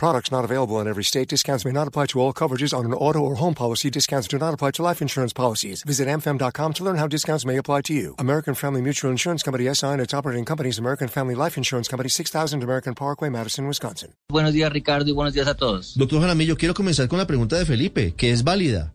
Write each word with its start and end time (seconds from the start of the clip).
Products 0.00 0.32
not 0.32 0.46
available 0.46 0.80
in 0.80 0.88
every 0.88 1.04
state. 1.04 1.28
Discounts 1.28 1.66
may 1.66 1.72
not 1.72 1.86
apply 1.86 2.06
to 2.06 2.20
all 2.22 2.32
coverages 2.32 2.72
on 2.72 2.86
an 2.86 2.94
auto 2.94 3.18
or 3.18 3.34
home 3.34 3.52
policy. 3.52 3.90
Discounts 3.90 4.28
do 4.28 4.38
not 4.38 4.54
apply 4.54 4.70
to 4.70 4.82
life 4.82 5.02
insurance 5.02 5.34
policies. 5.34 5.82
Visit 5.82 6.08
amfam.com 6.08 6.72
to 6.72 6.84
learn 6.84 6.96
how 6.96 7.06
discounts 7.06 7.44
may 7.44 7.58
apply 7.58 7.82
to 7.82 7.92
you. 7.92 8.14
American 8.18 8.54
Family 8.54 8.80
Mutual 8.80 9.10
Insurance 9.10 9.42
Company 9.42 9.68
SI 9.74 9.88
and 9.88 10.00
its 10.00 10.14
operating 10.14 10.46
companies 10.46 10.78
American 10.78 11.06
Family 11.06 11.34
Life 11.34 11.58
Insurance 11.58 11.86
Company 11.86 12.08
6000 12.08 12.62
American 12.62 12.94
Parkway, 12.94 13.28
Madison, 13.28 13.66
Wisconsin. 13.66 14.14
Buenos 14.30 14.54
días, 14.54 14.72
Ricardo, 14.72 15.10
y 15.10 15.12
buenos 15.12 15.34
días 15.34 15.48
a 15.48 15.54
todos. 15.54 15.94
Doctor 15.98 16.22
Jaramillo, 16.22 16.56
quiero 16.56 16.72
comenzar 16.72 17.06
con 17.06 17.18
la 17.18 17.26
pregunta 17.26 17.58
de 17.58 17.66
Felipe, 17.66 18.14
que 18.14 18.30
es 18.30 18.42
válida. 18.42 18.94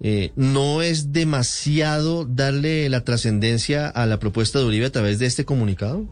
Eh, 0.00 0.32
¿No 0.34 0.82
es 0.82 1.12
demasiado 1.12 2.24
darle 2.24 2.88
la 2.88 3.04
trascendencia 3.04 3.88
a 3.88 4.06
la 4.06 4.18
propuesta 4.18 4.58
de 4.58 4.64
Uribe 4.64 4.86
a 4.86 4.90
través 4.90 5.20
de 5.20 5.26
este 5.26 5.44
comunicado? 5.44 6.08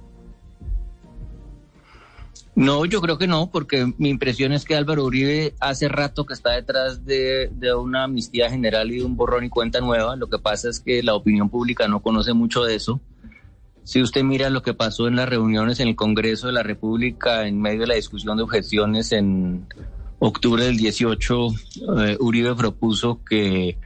No, 2.60 2.84
yo 2.84 3.00
creo 3.00 3.16
que 3.16 3.26
no, 3.26 3.50
porque 3.50 3.90
mi 3.96 4.10
impresión 4.10 4.52
es 4.52 4.66
que 4.66 4.74
Álvaro 4.74 5.04
Uribe 5.04 5.54
hace 5.60 5.88
rato 5.88 6.26
que 6.26 6.34
está 6.34 6.50
detrás 6.50 7.06
de, 7.06 7.50
una 7.74 8.04
amnistía 8.04 8.50
general 8.50 8.90
y 8.90 8.98
de 8.98 9.04
un 9.06 9.16
borrón 9.16 9.44
y 9.44 9.48
cuenta 9.48 9.80
nueva. 9.80 10.14
Lo 10.14 10.28
que 10.28 10.38
pasa 10.38 10.68
es 10.68 10.78
que 10.78 11.02
la 11.02 11.14
opinión 11.14 11.48
pública 11.48 11.88
no 11.88 12.02
conoce 12.02 12.34
mucho 12.34 12.62
de 12.62 12.74
eso. 12.74 13.00
Si 13.82 14.02
usted 14.02 14.24
mira 14.24 14.50
lo 14.50 14.60
que 14.60 14.74
pasó 14.74 15.08
en 15.08 15.16
las 15.16 15.26
reuniones 15.26 15.80
en 15.80 15.88
el 15.88 15.96
Congreso 15.96 16.48
de 16.48 16.52
la 16.52 16.62
República 16.62 17.46
en 17.46 17.62
medio 17.62 17.80
de 17.80 17.86
la 17.86 17.94
discusión 17.94 18.36
de 18.36 18.42
objeciones 18.42 19.12
en 19.12 19.66
octubre 20.18 20.62
del 20.62 20.76
18, 20.76 21.46
eh, 21.48 22.18
Uribe 22.20 22.54
propuso 22.56 23.24
que 23.24 23.78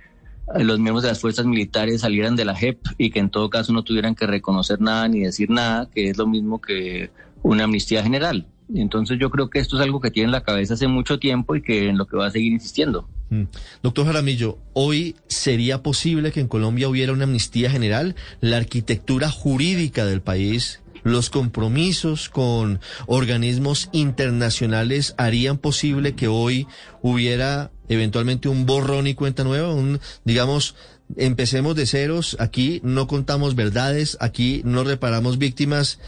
los 0.59 0.81
miembros 0.81 1.05
de 1.05 1.11
las 1.11 1.21
fuerzas 1.21 1.47
militares 1.47 2.01
salieran 2.01 2.35
de 2.35 2.45
la 2.45 2.57
JEP 2.57 2.85
y 2.99 3.13
que 3.13 3.21
en 3.21 3.31
todo 3.31 3.51
caso 3.51 3.73
no 3.73 3.85
tuvieran 3.85 4.17
que 4.17 4.27
reconocer 4.27 4.81
nada 4.81 5.07
ni 5.07 5.21
decir 5.21 5.49
nada, 5.49 5.89
que 5.95 6.11
es 6.11 6.19
lo 6.19 6.27
mismo 6.27 6.61
que 6.61 7.13
una 7.45 7.63
amnistía 7.63 8.03
general. 8.03 8.49
Entonces 8.73 9.19
yo 9.21 9.31
creo 9.31 9.51
que 9.51 9.59
esto 9.59 9.77
es 9.77 9.83
algo 9.83 10.01
que 10.01 10.11
tiene 10.11 10.27
en 10.27 10.33
la 10.33 10.43
cabeza 10.43 10.75
hace 10.75 10.89
mucho 10.89 11.19
tiempo 11.19 11.55
y 11.55 11.63
que 11.63 11.89
en 11.89 11.99
lo 11.99 12.07
que 12.07 12.17
va 12.17 12.27
a 12.27 12.31
seguir 12.31 12.53
insistiendo. 12.53 13.09
Mm. 13.31 13.45
Doctor 13.83 14.07
Jaramillo, 14.07 14.59
¿hoy 14.73 15.17
sería 15.29 15.83
posible 15.83 16.33
que 16.33 16.41
en 16.41 16.49
Colombia 16.49 16.89
hubiera 16.89 17.13
una 17.13 17.25
amnistía 17.25 17.71
general? 17.71 18.15
¿La 18.41 18.57
arquitectura 18.57 19.31
jurídica 19.31 20.07
del 20.07 20.23
país, 20.23 20.83
los 21.03 21.29
compromisos 21.29 22.31
con 22.31 22.81
organismos 23.07 23.91
internacionales 23.93 25.15
harían 25.19 25.59
posible 25.59 26.15
que 26.15 26.29
hoy 26.29 26.67
hubiera 27.03 27.71
eventualmente 27.89 28.49
un 28.49 28.65
borrón 28.65 29.07
y 29.07 29.15
cuenta 29.15 29.45
nueva? 29.45 29.75
Un, 29.75 30.01
digamos, 30.25 30.75
empecemos 31.17 31.77
de 31.77 31.87
ceros, 31.87 32.37
aquí 32.41 32.81
no 32.83 33.07
contamos 33.07 33.55
verdades, 33.55 34.17
aquí 34.21 34.63
no 34.65 34.85
reparamos 34.85 35.37
víctimas 35.37 35.99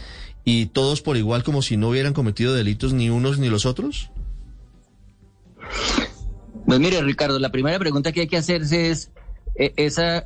y 0.49 0.67
todos 0.67 1.01
por 1.01 1.17
igual 1.17 1.43
como 1.43 1.61
si 1.61 1.75
no 1.75 1.89
hubieran 1.89 2.13
cometido 2.13 2.53
delitos 2.53 2.93
ni 2.93 3.09
unos 3.09 3.37
ni 3.37 3.49
los 3.49 3.65
otros? 3.65 4.11
Pues 6.65 6.79
mire, 6.79 7.01
Ricardo, 7.01 7.37
la 7.37 7.51
primera 7.51 7.77
pregunta 7.79 8.13
que 8.13 8.21
hay 8.21 8.27
que 8.27 8.37
hacerse 8.37 8.89
es 8.89 9.11
eh, 9.55 9.73
esa, 9.75 10.23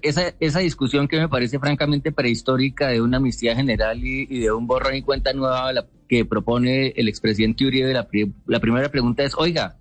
esa, 0.00 0.32
esa 0.40 0.58
discusión 0.60 1.06
que 1.06 1.18
me 1.18 1.28
parece 1.28 1.58
francamente 1.58 2.12
prehistórica 2.12 2.88
de 2.88 3.02
una 3.02 3.18
amnistía 3.18 3.54
general 3.54 4.00
y, 4.02 4.24
de 4.40 4.50
un 4.50 4.66
borrón 4.66 4.96
y 4.96 5.02
cuenta 5.02 5.34
nueva 5.34 5.84
que 6.08 6.24
propone 6.24 6.94
el 6.96 7.08
expresidente 7.08 7.66
Uribe. 7.66 7.92
La, 7.92 8.08
la 8.46 8.58
primera 8.58 8.88
pregunta 8.88 9.22
es, 9.22 9.34
oiga, 9.36 9.76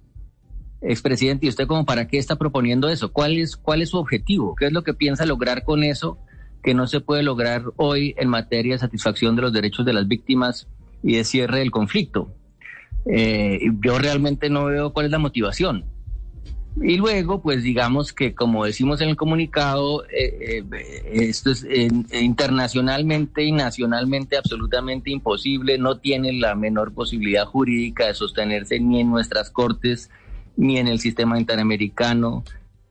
expresidente, 0.81 1.45
¿y 1.45 1.49
usted 1.49 1.65
como 1.65 1.85
para 1.85 2.09
qué 2.09 2.17
está 2.17 2.35
proponiendo 2.35 2.89
eso? 2.89 3.13
¿Cuál 3.13 3.37
es, 3.37 3.55
¿Cuál 3.55 3.81
es 3.81 3.91
su 3.91 3.97
objetivo? 3.99 4.53
¿Qué 4.53 4.65
es 4.65 4.73
lo 4.73 4.83
que 4.83 4.93
piensa 4.93 5.25
lograr 5.25 5.63
con 5.63 5.85
eso? 5.85 6.17
Que 6.61 6.73
no 6.73 6.87
se 6.87 7.01
puede 7.01 7.23
lograr 7.23 7.63
hoy 7.77 8.15
en 8.17 8.29
materia 8.29 8.73
de 8.73 8.79
satisfacción 8.79 9.35
de 9.35 9.41
los 9.43 9.53
derechos 9.53 9.85
de 9.85 9.93
las 9.93 10.07
víctimas 10.07 10.67
y 11.03 11.15
de 11.15 11.23
cierre 11.23 11.59
del 11.59 11.71
conflicto. 11.71 12.33
Eh, 13.05 13.59
yo 13.83 13.97
realmente 13.97 14.49
no 14.49 14.65
veo 14.65 14.93
cuál 14.93 15.07
es 15.07 15.11
la 15.11 15.19
motivación. 15.19 15.85
Y 16.81 16.95
luego, 16.95 17.41
pues 17.41 17.63
digamos 17.63 18.13
que 18.13 18.33
como 18.33 18.63
decimos 18.63 19.01
en 19.01 19.09
el 19.09 19.17
comunicado, 19.17 20.05
eh, 20.05 20.63
eh, 20.71 21.03
esto 21.11 21.51
es 21.51 21.65
internacionalmente 22.13 23.43
y 23.43 23.51
nacionalmente 23.51 24.37
absolutamente 24.37 25.11
imposible, 25.11 25.77
no 25.77 25.97
tiene 25.97 26.31
la 26.31 26.55
menor 26.55 26.93
posibilidad 26.93 27.45
jurídica 27.45 28.07
de 28.07 28.13
sostenerse 28.13 28.79
ni 28.79 29.01
en 29.01 29.09
nuestras 29.09 29.49
cortes 29.49 30.09
ni 30.55 30.77
en 30.77 30.87
el 30.87 30.99
sistema 30.99 31.39
interamericano, 31.39 32.43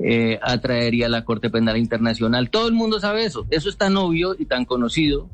eh, 0.03 0.39
atraería 0.43 1.07
a 1.07 1.11
la 1.11 1.25
Corte 1.25 1.51
Penal 1.51 1.77
Internacional. 1.77 2.51
Todo 2.51 2.69
el 2.69 2.75
mundo 2.75 3.01
sabe 3.01 3.25
eso. 3.25 3.47
Eso 3.51 3.69
es 3.69 3.77
tan 3.77 3.97
obvio 3.97 4.35
y 4.39 4.47
tan 4.47 4.65
conocido. 4.65 5.29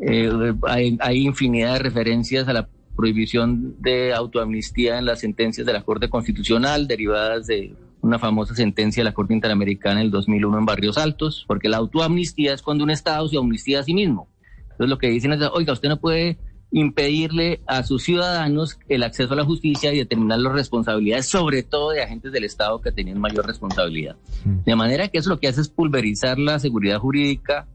Eh, 0.00 0.30
hay, 0.62 0.98
hay, 1.00 1.26
infinidad 1.26 1.74
de 1.74 1.78
referencias 1.78 2.48
a 2.48 2.52
la 2.52 2.68
prohibición 2.96 3.80
de 3.80 4.12
autoamnistía 4.12 4.98
en 4.98 5.06
las 5.06 5.20
sentencias 5.20 5.66
de 5.66 5.72
la 5.72 5.82
Corte 5.82 6.10
Constitucional 6.10 6.88
derivadas 6.88 7.46
de 7.46 7.74
una 8.02 8.18
famosa 8.18 8.54
sentencia 8.54 9.00
de 9.00 9.04
la 9.04 9.14
Corte 9.14 9.34
Interamericana 9.34 10.00
en 10.00 10.06
el 10.06 10.10
2001 10.10 10.58
en 10.58 10.66
Barrios 10.66 10.98
Altos, 10.98 11.44
porque 11.46 11.68
la 11.68 11.78
autoamnistía 11.78 12.52
es 12.52 12.62
cuando 12.62 12.84
un 12.84 12.90
Estado 12.90 13.28
se 13.28 13.38
amnistía 13.38 13.80
a 13.80 13.82
sí 13.82 13.94
mismo. 13.94 14.28
Entonces 14.62 14.90
lo 14.90 14.98
que 14.98 15.08
dicen 15.08 15.32
es, 15.32 15.40
oiga, 15.52 15.72
usted 15.72 15.88
no 15.88 15.98
puede 15.98 16.36
impedirle 16.76 17.60
a 17.66 17.82
sus 17.84 18.02
ciudadanos 18.02 18.78
el 18.90 19.02
acceso 19.02 19.32
a 19.32 19.36
la 19.36 19.46
justicia 19.46 19.94
y 19.94 19.98
determinar 19.98 20.40
las 20.40 20.52
responsabilidades, 20.52 21.24
sobre 21.24 21.62
todo 21.62 21.92
de 21.92 22.02
agentes 22.02 22.32
del 22.32 22.44
Estado 22.44 22.82
que 22.82 22.92
tenían 22.92 23.18
mayor 23.18 23.46
responsabilidad. 23.46 24.16
De 24.44 24.76
manera 24.76 25.08
que 25.08 25.16
eso 25.16 25.30
lo 25.30 25.40
que 25.40 25.48
hace 25.48 25.62
es 25.62 25.70
pulverizar 25.70 26.38
la 26.38 26.58
seguridad 26.58 26.98
jurídica 26.98 27.66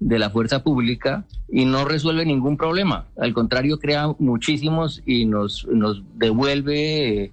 de 0.00 0.18
la 0.18 0.28
fuerza 0.28 0.62
pública 0.62 1.24
y 1.48 1.64
no 1.64 1.86
resuelve 1.86 2.26
ningún 2.26 2.58
problema. 2.58 3.06
Al 3.16 3.32
contrario, 3.32 3.78
crea 3.78 4.08
muchísimos 4.18 5.02
y 5.06 5.24
nos, 5.24 5.66
nos 5.68 6.02
devuelve 6.14 7.32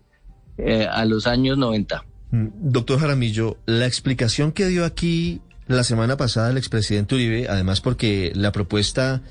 eh, 0.57 0.87
a 0.89 1.03
los 1.03 1.27
años 1.27 1.57
90. 1.57 2.05
Doctor 2.31 2.97
Jaramillo, 2.97 3.57
la 3.65 3.87
explicación 3.87 4.53
que 4.53 4.67
dio 4.67 4.85
aquí 4.85 5.41
la 5.67 5.83
semana 5.83 6.15
pasada 6.15 6.49
el 6.51 6.57
expresidente 6.57 7.15
Uribe, 7.15 7.49
además 7.49 7.81
porque 7.81 8.31
la 8.35 8.53
propuesta 8.53 9.21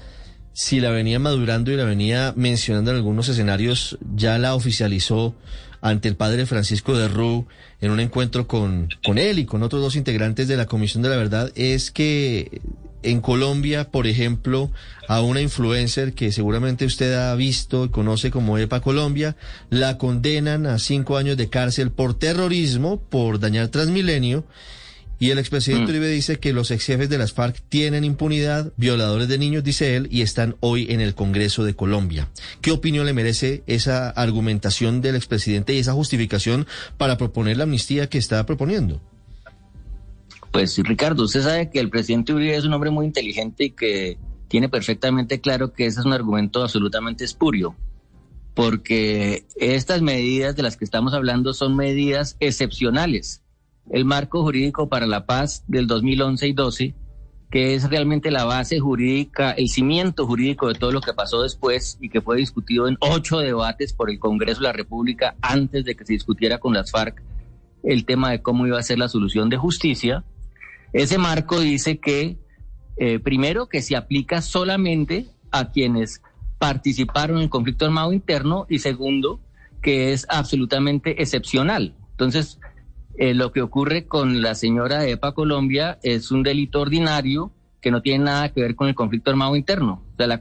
si 0.59 0.81
la 0.81 0.91
venía 0.91 1.21
madurando 1.21 1.71
y 1.71 1.77
la 1.77 1.85
venía 1.85 2.33
mencionando 2.35 2.91
en 2.91 2.97
algunos 2.97 3.29
escenarios, 3.29 3.97
ya 4.17 4.39
la 4.39 4.57
oficializó 4.57 5.33
ante 5.81 6.09
el 6.09 6.17
padre 6.17 6.47
Francisco 6.47 6.99
de 6.99 7.07
Rú 7.07 7.47
en 7.81 7.93
un 7.93 8.01
encuentro 8.01 8.49
con, 8.49 8.89
con 9.07 9.19
él 9.19 9.39
y 9.39 9.45
con 9.45 9.63
otros 9.63 9.81
dos 9.81 9.95
integrantes 9.95 10.49
de 10.49 10.57
la 10.57 10.67
Comisión 10.67 11.05
de 11.05 11.11
la 11.11 11.17
Verdad, 11.17 11.53
es 11.55 11.93
que 11.93 12.61
en 13.05 13.21
Colombia, 13.21 13.93
por 13.93 14.09
ejemplo, 14.09 14.73
a 15.07 15.21
una 15.21 15.41
influencer 15.41 16.13
que 16.13 16.33
seguramente 16.33 16.87
usted 16.87 17.15
ha 17.15 17.37
visto 17.37 17.85
y 17.85 17.91
conoce 17.91 18.33
como 18.33 18.59
EPA 18.59 18.81
Colombia, 18.81 19.37
la 19.71 19.97
condenan 19.97 20.67
a 20.67 20.81
cinco 20.81 21.19
años 21.19 21.37
de 21.37 21.49
cárcel 21.49 21.93
por 21.93 22.19
terrorismo, 22.19 23.01
por 23.01 23.39
dañar 23.39 23.69
Transmilenio, 23.69 24.45
y 25.19 25.31
el 25.31 25.39
expresidente 25.39 25.87
mm. 25.87 25.91
Uribe 25.91 26.09
dice 26.09 26.39
que 26.39 26.53
los 26.53 26.71
ex 26.71 26.84
jefes 26.84 27.09
de 27.09 27.19
las 27.19 27.33
FARC 27.33 27.61
tienen 27.69 28.05
impunidad, 28.05 28.73
violadores 28.77 29.29
de 29.29 29.39
niños, 29.39 29.65
dice 29.65 29.97
él, 29.97 30.09
y 30.11 30.23
están 30.23 30.56
hoy 30.61 30.87
en 30.91 31.01
el 31.01 31.15
Congreso 31.15 31.65
de 31.65 31.75
Colombia. 31.75 32.29
¿Qué 32.61 32.71
opinión 32.71 33.06
le 33.06 33.12
merece 33.12 33.62
esa 33.67 34.11
argumentación 34.11 35.01
del 35.01 35.17
expresidente 35.17 35.75
y 35.75 35.78
esa 35.78 35.93
justificación 35.93 36.67
para 36.97 37.19
proponer 37.19 37.57
la 37.57 37.65
amnistía 37.65 38.09
que 38.09 38.19
está 38.19 38.47
proponiendo? 38.47 39.01
Pues 40.53 40.78
Ricardo, 40.78 41.25
usted 41.25 41.43
sabe 41.43 41.71
que 41.71 41.81
el 41.81 41.91
presidente 41.91 42.33
Uribe 42.33 42.57
es 42.57 42.65
un 42.65 42.73
hombre 42.73 42.91
muy 42.91 43.05
inteligente 43.05 43.65
y 43.65 43.71
que 43.71 44.19
tiene 44.47 44.69
perfectamente 44.69 45.41
claro 45.41 45.73
que 45.73 45.87
ese 45.87 46.01
es 46.01 46.07
un 46.07 46.12
argumento 46.12 46.62
absolutamente 46.62 47.25
espurio, 47.25 47.77
porque 48.55 49.45
estas 49.57 50.01
medidas 50.01 50.54
de 50.57 50.63
las 50.63 50.77
que 50.77 50.84
estamos 50.84 51.13
hablando 51.13 51.53
son 51.53 51.77
medidas 51.77 52.37
excepcionales 52.41 53.42
el 53.91 54.05
marco 54.05 54.43
jurídico 54.43 54.89
para 54.89 55.07
la 55.07 55.27
paz 55.27 55.65
del 55.67 55.87
2011 55.87 56.49
y 56.49 56.53
12, 56.53 56.95
que 57.51 57.75
es 57.75 57.89
realmente 57.89 58.31
la 58.31 58.45
base 58.45 58.79
jurídica, 58.79 59.53
el 59.53 59.69
cimiento 59.69 60.27
jurídico 60.27 60.69
de 60.69 60.75
todo 60.75 60.93
lo 60.93 61.01
que 61.01 61.15
pasó 61.15 61.43
después 61.43 61.97
y 62.01 62.11
que 62.11 62.21
fue 62.21 62.37
discutido 62.37 62.89
en 62.89 62.99
ocho 63.01 63.39
debates 63.39 63.93
por 63.93 64.11
el 64.11 64.19
Congreso 64.19 64.61
de 64.61 64.67
la 64.67 64.73
República 64.73 65.37
antes 65.41 65.85
de 65.85 65.95
que 65.95 66.05
se 66.05 66.13
discutiera 66.13 66.59
con 66.59 66.75
las 66.75 66.91
FARC 66.91 67.23
el 67.83 68.05
tema 68.05 68.31
de 68.31 68.43
cómo 68.43 68.67
iba 68.67 68.79
a 68.79 68.83
ser 68.83 68.99
la 68.99 69.09
solución 69.09 69.49
de 69.49 69.57
justicia. 69.57 70.25
Ese 70.93 71.17
marco 71.17 71.61
dice 71.61 71.99
que, 71.99 72.39
eh, 72.97 73.19
primero, 73.19 73.69
que 73.69 73.83
se 73.83 73.97
aplica 73.97 74.43
solamente 74.43 75.27
a 75.51 75.71
quienes 75.71 76.21
participaron 76.59 77.39
en 77.39 77.45
el 77.45 77.51
conflicto 77.51 77.87
armado 77.87 78.13
interno 78.13 78.67
y 78.69 78.81
segundo, 78.81 79.41
que 79.81 80.13
es 80.13 80.27
absolutamente 80.29 81.23
excepcional. 81.23 81.95
Entonces, 82.11 82.59
eh, 83.18 83.34
lo 83.34 83.50
que 83.50 83.62
ocurre 83.62 84.06
con 84.06 84.42
la 84.42 84.54
señora 84.54 85.06
EPA 85.06 85.32
Colombia 85.32 85.98
es 86.03 86.30
un 86.30 86.44
delito 86.44 86.80
ordinario 86.80 87.50
que 87.80 87.91
no 87.91 88.00
tienen 88.00 88.24
nada 88.24 88.48
que 88.50 88.60
ver 88.60 88.76
con 88.76 88.88
el 88.88 88.94
conflicto 88.94 89.30
armado 89.30 89.56
interno. 89.56 90.03
O 90.15 90.16
sea, 90.16 90.26
la, 90.28 90.41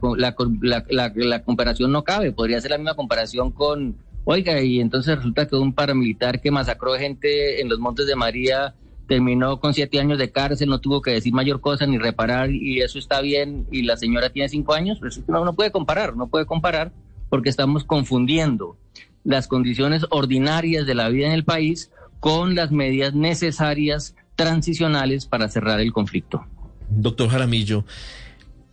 la, 0.90 1.14
la, 1.16 1.44
comparación 1.44 1.92
no 1.92 2.04
cabe. 2.04 2.32
Podría 2.32 2.62
ser 2.62 2.72
la 2.72 2.78
misma 2.78 2.96
comparación 2.96 3.52
con, 3.52 3.98
oiga, 4.26 4.62
y 4.62 4.80
entonces 4.80 5.16
resulta 5.16 5.48
que 5.48 5.56
un 5.56 5.74
paramilitar 5.74 6.40
que 6.40 6.52
masacró 6.52 6.94
gente 6.96 7.62
en 7.62 7.70
los 7.70 7.80
Montes 7.80 8.06
de 8.06 8.16
María 8.16 8.76
terminó 9.08 9.60
con 9.60 9.74
siete 9.74 10.00
años 10.00 10.20
de 10.20 10.32
cárcel, 10.32 10.70
no 10.70 10.80
tuvo 10.80 11.02
que 11.02 11.12
decir 11.12 11.34
mayor 11.34 11.62
cosa 11.62 11.88
ni 11.88 11.98
reparar 11.98 12.52
y 12.52 12.82
eso 12.82 13.00
está 13.00 13.22
bien 13.22 13.66
y 13.72 13.84
la 13.84 13.98
señora 13.98 14.30
tiene 14.30 14.50
cinco 14.50 14.74
años, 14.74 15.00
pues 15.00 15.22
no, 15.28 15.46
no 15.46 15.54
puede 15.54 15.72
comparar, 15.72 16.16
no 16.16 16.28
puede 16.28 16.46
comparar 16.46 16.92
porque 17.30 17.50
estamos 17.50 17.86
confundiendo 17.86 18.78
las 19.24 19.48
condiciones 19.48 20.06
ordinarias 20.10 20.86
de 20.86 20.96
la 20.96 21.10
vida 21.10 21.28
en 21.28 21.34
el 21.34 21.46
país 21.46 21.90
con 22.28 22.56
las 22.56 22.72
medidas 22.72 23.14
necesarias 23.14 24.14
transicionales 24.36 25.26
para 25.26 25.48
cerrar 25.48 25.80
el 25.80 25.94
conflicto. 25.94 26.46
Doctor 26.90 27.30
Jaramillo, 27.30 27.86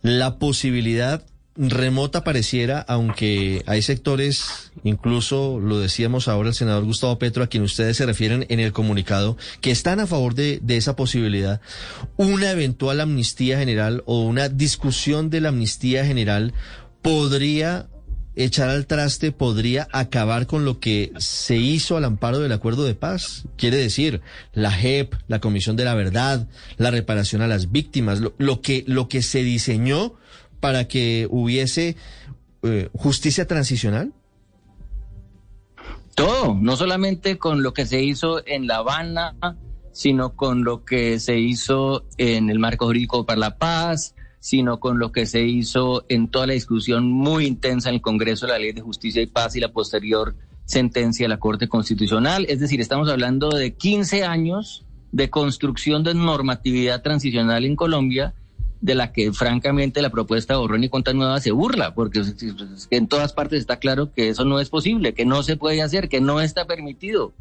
la 0.01 0.39
posibilidad 0.39 1.25
remota 1.55 2.25
pareciera, 2.25 2.81
aunque 2.81 3.63
hay 3.65 3.81
sectores, 3.81 4.73
incluso 4.83 5.61
lo 5.61 5.79
decíamos 5.79 6.27
ahora 6.27 6.49
el 6.49 6.55
senador 6.55 6.83
Gustavo 6.83 7.17
Petro, 7.17 7.45
a 7.45 7.47
quien 7.47 7.63
ustedes 7.63 7.95
se 7.95 8.05
refieren 8.05 8.45
en 8.49 8.59
el 8.59 8.73
comunicado, 8.73 9.37
que 9.61 9.71
están 9.71 10.01
a 10.01 10.07
favor 10.07 10.35
de, 10.35 10.59
de, 10.61 10.75
esa 10.75 10.97
posibilidad, 10.97 11.61
una 12.17 12.51
eventual 12.51 12.99
amnistía 12.99 13.57
general 13.57 14.03
o 14.05 14.23
una 14.23 14.49
discusión 14.49 15.29
de 15.29 15.39
la 15.39 15.49
amnistía 15.49 16.05
general 16.05 16.53
podría 17.01 17.87
echar 18.35 18.69
al 18.69 18.85
traste 18.85 19.31
podría 19.31 19.87
acabar 19.91 20.47
con 20.47 20.65
lo 20.65 20.79
que 20.79 21.11
se 21.17 21.57
hizo 21.57 21.97
al 21.97 22.05
amparo 22.05 22.39
del 22.39 22.51
acuerdo 22.51 22.83
de 22.83 22.95
paz. 22.95 23.45
Quiere 23.57 23.77
decir, 23.77 24.21
la 24.53 24.71
JEP, 24.71 25.13
la 25.27 25.39
Comisión 25.39 25.75
de 25.75 25.85
la 25.85 25.95
Verdad, 25.95 26.47
la 26.77 26.91
reparación 26.91 27.41
a 27.41 27.47
las 27.47 27.71
víctimas, 27.71 28.21
lo, 28.37 28.61
que, 28.61 28.83
lo 28.87 29.07
que 29.07 29.21
se 29.21 29.43
diseñó 29.43 30.15
para 30.59 30.87
que 30.87 31.27
hubiese 31.29 31.95
eh, 32.63 32.89
justicia 32.93 33.47
transicional. 33.47 34.13
Todo, 36.15 36.55
no 36.55 36.77
solamente 36.77 37.37
con 37.37 37.61
lo 37.61 37.73
que 37.73 37.85
se 37.85 38.01
hizo 38.01 38.45
en 38.47 38.67
La 38.67 38.77
Habana, 38.77 39.35
sino 39.91 40.35
con 40.35 40.63
lo 40.63 40.83
que 40.83 41.19
se 41.19 41.39
hizo 41.39 42.05
en 42.17 42.49
el 42.49 42.59
marco 42.59 42.85
jurídico 42.85 43.25
para 43.25 43.39
la 43.39 43.57
paz, 43.57 44.15
sino 44.45 44.79
con 44.79 44.99
lo 44.99 45.11
que 45.11 45.25
se 45.25 45.41
hizo 45.41 46.05
en 46.07 46.27
toda 46.27 46.45
la 46.45 46.53
discusión 46.53 47.11
muy 47.11 47.47
intensa 47.47 47.89
en 47.89 47.95
el 47.95 48.01
Congreso 48.01 48.45
de 48.45 48.51
la 48.51 48.59
Ley 48.59 48.73
de 48.73 48.81
Justicia 48.81 49.19
y 49.19 49.25
Paz 49.25 49.55
y 49.55 49.59
la 49.59 49.71
posterior 49.71 50.35
sentencia 50.65 51.23
de 51.23 51.29
la 51.29 51.39
Corte 51.39 51.67
Constitucional. 51.67 52.45
Es 52.47 52.59
decir, 52.59 52.79
estamos 52.79 53.09
hablando 53.09 53.49
de 53.49 53.73
15 53.73 54.23
años 54.23 54.85
de 55.11 55.31
construcción 55.31 56.03
de 56.03 56.13
normatividad 56.13 57.01
transicional 57.01 57.65
en 57.65 57.75
Colombia, 57.75 58.35
de 58.81 58.93
la 58.93 59.11
que 59.11 59.33
francamente 59.33 60.03
la 60.03 60.11
propuesta 60.11 60.53
de 60.53 60.59
Borrón 60.59 60.83
y 60.83 60.89
Cuenta 60.89 61.11
Nueva 61.11 61.39
se 61.39 61.49
burla, 61.49 61.95
porque 61.95 62.21
en 62.91 63.07
todas 63.07 63.33
partes 63.33 63.61
está 63.61 63.79
claro 63.79 64.13
que 64.13 64.29
eso 64.29 64.45
no 64.45 64.59
es 64.59 64.69
posible, 64.69 65.15
que 65.15 65.25
no 65.25 65.41
se 65.41 65.57
puede 65.57 65.81
hacer, 65.81 66.07
que 66.07 66.21
no 66.21 66.39
está 66.39 66.67
permitido. 66.67 67.33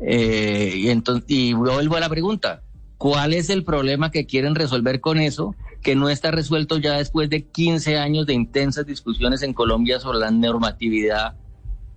Eh, 0.00 0.72
y, 0.76 0.88
entonces, 0.88 1.26
y 1.28 1.52
vuelvo 1.52 1.96
a 1.96 2.00
la 2.00 2.08
pregunta, 2.08 2.62
¿cuál 2.98 3.32
es 3.32 3.48
el 3.48 3.64
problema 3.64 4.10
que 4.10 4.26
quieren 4.26 4.54
resolver 4.54 5.00
con 5.00 5.18
eso? 5.18 5.54
que 5.82 5.94
no 5.94 6.10
está 6.10 6.30
resuelto 6.30 6.78
ya 6.78 6.94
después 6.94 7.30
de 7.30 7.44
15 7.44 7.98
años 7.98 8.26
de 8.26 8.34
intensas 8.34 8.86
discusiones 8.86 9.42
en 9.42 9.52
Colombia 9.52 10.00
sobre 10.00 10.18
la 10.18 10.30
normatividad 10.30 11.34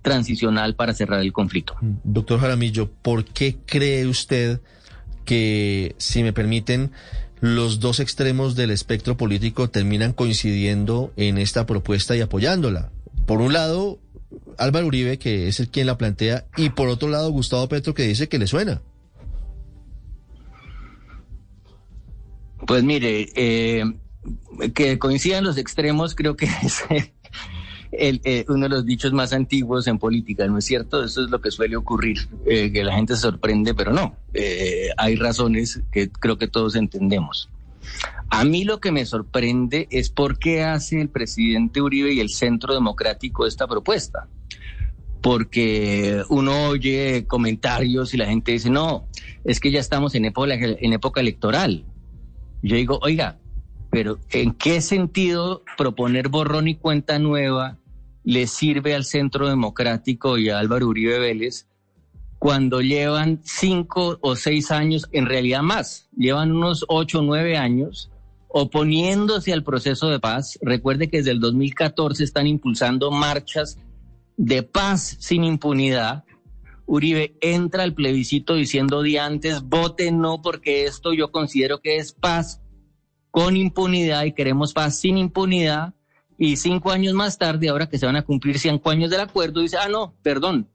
transicional 0.02 0.74
para 0.74 0.94
cerrar 0.94 1.20
el 1.20 1.32
conflicto. 1.32 1.76
Mm, 1.80 1.94
doctor 2.04 2.40
Jaramillo, 2.40 2.90
¿por 2.90 3.24
qué 3.24 3.56
cree 3.66 4.06
usted 4.06 4.60
que, 5.24 5.94
si 5.98 6.22
me 6.22 6.32
permiten, 6.32 6.90
los 7.40 7.80
dos 7.80 8.00
extremos 8.00 8.54
del 8.54 8.70
espectro 8.70 9.16
político 9.16 9.70
terminan 9.70 10.12
coincidiendo 10.12 11.12
en 11.16 11.38
esta 11.38 11.66
propuesta 11.66 12.16
y 12.16 12.20
apoyándola? 12.20 12.90
Por 13.26 13.40
un 13.40 13.52
lado, 13.52 13.98
Álvaro 14.58 14.86
Uribe, 14.86 15.18
que 15.18 15.48
es 15.48 15.60
el 15.60 15.68
quien 15.68 15.86
la 15.86 15.98
plantea, 15.98 16.46
y 16.56 16.70
por 16.70 16.88
otro 16.88 17.08
lado, 17.08 17.30
Gustavo 17.30 17.68
Petro, 17.68 17.94
que 17.94 18.04
dice 18.04 18.28
que 18.28 18.38
le 18.38 18.46
suena. 18.46 18.82
Pues 22.66 22.84
mire, 22.84 23.28
eh, 23.34 23.84
que 24.74 24.98
coincidan 24.98 25.44
los 25.44 25.58
extremos 25.58 26.14
creo 26.14 26.36
que 26.36 26.46
es 26.62 26.84
eh, 27.92 28.44
uno 28.48 28.62
de 28.62 28.68
los 28.68 28.86
dichos 28.86 29.12
más 29.12 29.32
antiguos 29.32 29.86
en 29.86 29.98
política, 29.98 30.46
¿no 30.46 30.58
es 30.58 30.64
cierto? 30.64 31.04
Eso 31.04 31.24
es 31.24 31.30
lo 31.30 31.40
que 31.40 31.50
suele 31.50 31.76
ocurrir, 31.76 32.28
eh, 32.46 32.72
que 32.72 32.84
la 32.84 32.94
gente 32.94 33.14
se 33.16 33.22
sorprende, 33.22 33.74
pero 33.74 33.92
no, 33.92 34.16
hay 34.96 35.16
razones 35.16 35.82
que 35.90 36.10
creo 36.10 36.38
que 36.38 36.48
todos 36.48 36.76
entendemos. 36.76 37.50
A 38.30 38.44
mí 38.44 38.64
lo 38.64 38.80
que 38.80 38.92
me 38.92 39.04
sorprende 39.04 39.88
es 39.90 40.08
por 40.08 40.38
qué 40.38 40.62
hace 40.62 41.00
el 41.00 41.08
presidente 41.08 41.82
Uribe 41.82 42.14
y 42.14 42.20
el 42.20 42.30
Centro 42.30 42.72
Democrático 42.72 43.46
esta 43.46 43.66
propuesta. 43.66 44.28
Porque 45.20 46.22
uno 46.30 46.68
oye 46.68 47.26
comentarios 47.26 48.14
y 48.14 48.16
la 48.16 48.26
gente 48.26 48.52
dice, 48.52 48.70
no, 48.70 49.06
es 49.44 49.60
que 49.60 49.70
ya 49.70 49.80
estamos 49.80 50.14
en 50.14 50.24
época, 50.24 50.54
en 50.54 50.92
época 50.92 51.20
electoral 51.20 51.84
yo 52.62 52.76
digo, 52.76 52.98
oiga, 53.02 53.38
pero 53.90 54.18
¿en 54.30 54.52
qué 54.52 54.80
sentido 54.80 55.62
proponer 55.76 56.28
borrón 56.28 56.68
y 56.68 56.76
cuenta 56.76 57.18
nueva 57.18 57.78
le 58.24 58.46
sirve 58.46 58.94
al 58.94 59.04
Centro 59.04 59.48
Democrático 59.48 60.38
y 60.38 60.48
a 60.48 60.58
Álvaro 60.58 60.88
Uribe 60.88 61.18
Vélez 61.18 61.66
cuando 62.38 62.80
llevan 62.80 63.40
cinco 63.44 64.18
o 64.20 64.34
seis 64.34 64.70
años, 64.70 65.08
en 65.12 65.26
realidad 65.26 65.62
más, 65.62 66.08
llevan 66.16 66.50
unos 66.50 66.84
ocho 66.88 67.20
o 67.20 67.22
nueve 67.22 67.56
años 67.56 68.10
oponiéndose 68.48 69.52
al 69.52 69.62
proceso 69.62 70.08
de 70.08 70.18
paz? 70.18 70.58
Recuerde 70.60 71.08
que 71.08 71.18
desde 71.18 71.30
el 71.30 71.40
2014 71.40 72.24
están 72.24 72.46
impulsando 72.46 73.10
marchas 73.10 73.78
de 74.36 74.62
paz 74.62 75.16
sin 75.20 75.44
impunidad. 75.44 76.24
Uribe 76.86 77.36
entra 77.40 77.82
al 77.82 77.94
plebiscito 77.94 78.54
diciendo 78.54 79.02
de 79.02 79.18
antes, 79.18 79.62
vote 79.62 80.10
no 80.12 80.42
porque 80.42 80.84
esto 80.84 81.12
yo 81.12 81.30
considero 81.30 81.80
que 81.80 81.96
es 81.96 82.12
paz 82.12 82.60
con 83.30 83.56
impunidad 83.56 84.24
y 84.24 84.32
queremos 84.32 84.72
paz 84.72 84.98
sin 84.98 85.18
impunidad. 85.18 85.94
Y 86.38 86.56
cinco 86.56 86.90
años 86.90 87.14
más 87.14 87.38
tarde, 87.38 87.68
ahora 87.68 87.88
que 87.88 87.98
se 87.98 88.06
van 88.06 88.16
a 88.16 88.22
cumplir 88.22 88.58
cinco 88.58 88.90
años 88.90 89.10
del 89.10 89.20
acuerdo, 89.20 89.60
dice, 89.60 89.76
ah, 89.76 89.88
no, 89.88 90.14
perdón, 90.22 90.68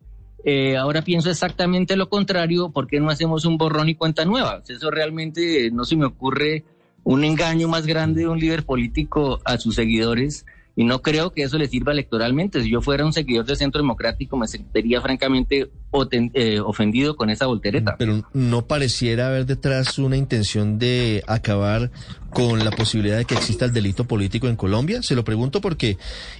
eh, 0.46 0.78
ahora 0.78 1.02
pienso 1.02 1.30
exactamente 1.30 1.98
lo 1.98 2.10
contrario, 2.10 2.70
¿por 2.70 2.88
qué 2.88 3.00
no 3.00 3.10
hacemos 3.10 3.44
un 3.44 3.58
borrón 3.58 3.90
y 3.90 3.96
cuenta 3.96 4.24
nueva? 4.24 4.64
Eso 4.66 4.90
realmente 4.90 5.70
no 5.72 5.84
se 5.84 5.98
me 5.98 6.06
ocurre 6.06 6.64
un 7.04 7.24
engaño 7.24 7.68
más 7.68 7.86
grande 7.86 8.22
de 8.22 8.28
un 8.28 8.40
líder 8.40 8.64
político 8.64 9.42
a 9.44 9.58
sus 9.58 9.76
seguidores 9.76 10.46
y 10.80 10.84
no 10.84 11.02
creo 11.02 11.32
que 11.32 11.42
eso 11.42 11.58
le 11.58 11.68
sirva 11.68 11.92
electoralmente. 11.92 12.62
Si 12.62 12.70
yo 12.70 12.82
fuera 12.82 13.04
un 13.04 13.12
seguidor 13.12 13.46
del 13.46 13.58
Centro 13.58 13.82
Democrático, 13.82 14.38
me 14.38 14.48
sentiría 14.48 15.02
francamente 15.02 15.72
eh, 16.12 16.60
ofendido 16.60 17.16
con 17.16 17.32
esa 17.32 17.48
voltereta. 17.48 17.96
Pero 17.98 18.30
no 18.32 18.68
pareciera 18.68 19.30
haber 19.30 19.48
detrás 19.48 19.98
una 19.98 20.18
intención 20.18 20.78
de 20.78 21.24
acabar 21.26 21.90
con 22.30 22.64
la 22.64 22.70
posibilidad 22.70 23.18
de 23.18 23.26
que 23.26 23.34
exista 23.34 23.66
el 23.66 23.74
delito 23.74 24.06
político 24.06 24.50
en 24.50 24.56
Colombia. 24.56 25.02
Se 25.02 25.16
lo 25.16 25.24
pregunto 25.24 25.62
porque 25.62 25.98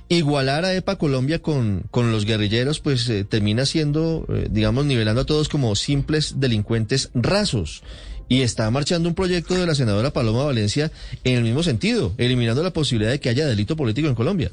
igualar 0.08 0.66
a 0.66 0.76
EPA 0.76 0.98
Colombia 0.98 1.42
con, 1.42 1.86
con 1.90 2.12
los 2.12 2.24
guerrilleros, 2.24 2.80
pues 2.80 3.10
eh, 3.10 3.24
termina 3.24 3.66
siendo, 3.66 4.28
eh, 4.30 4.50
digamos, 4.52 4.86
nivelando 4.86 5.22
a 5.22 5.26
todos 5.26 5.50
como 5.50 5.76
simples 5.76 6.40
delincuentes 6.40 7.10
rasos 7.16 7.82
y 8.30 8.42
está 8.42 8.70
marchando 8.72 9.10
un 9.10 9.16
proyecto 9.16 9.56
de 9.56 9.66
la 9.66 9.76
senadora 9.76 10.12
Paloma 10.12 10.44
Valencia 10.44 10.92
en 11.24 11.38
el 11.38 11.44
mismo 11.44 11.64
sentido, 11.64 12.14
eliminando 12.18 12.64
la 12.64 12.72
posibilidad 12.72 13.12
de 13.12 13.20
que 13.20 13.30
haya 13.30 13.48
delito 13.48 13.76
político 13.76 14.08
en 14.08 14.16
Colombia. 14.16 14.52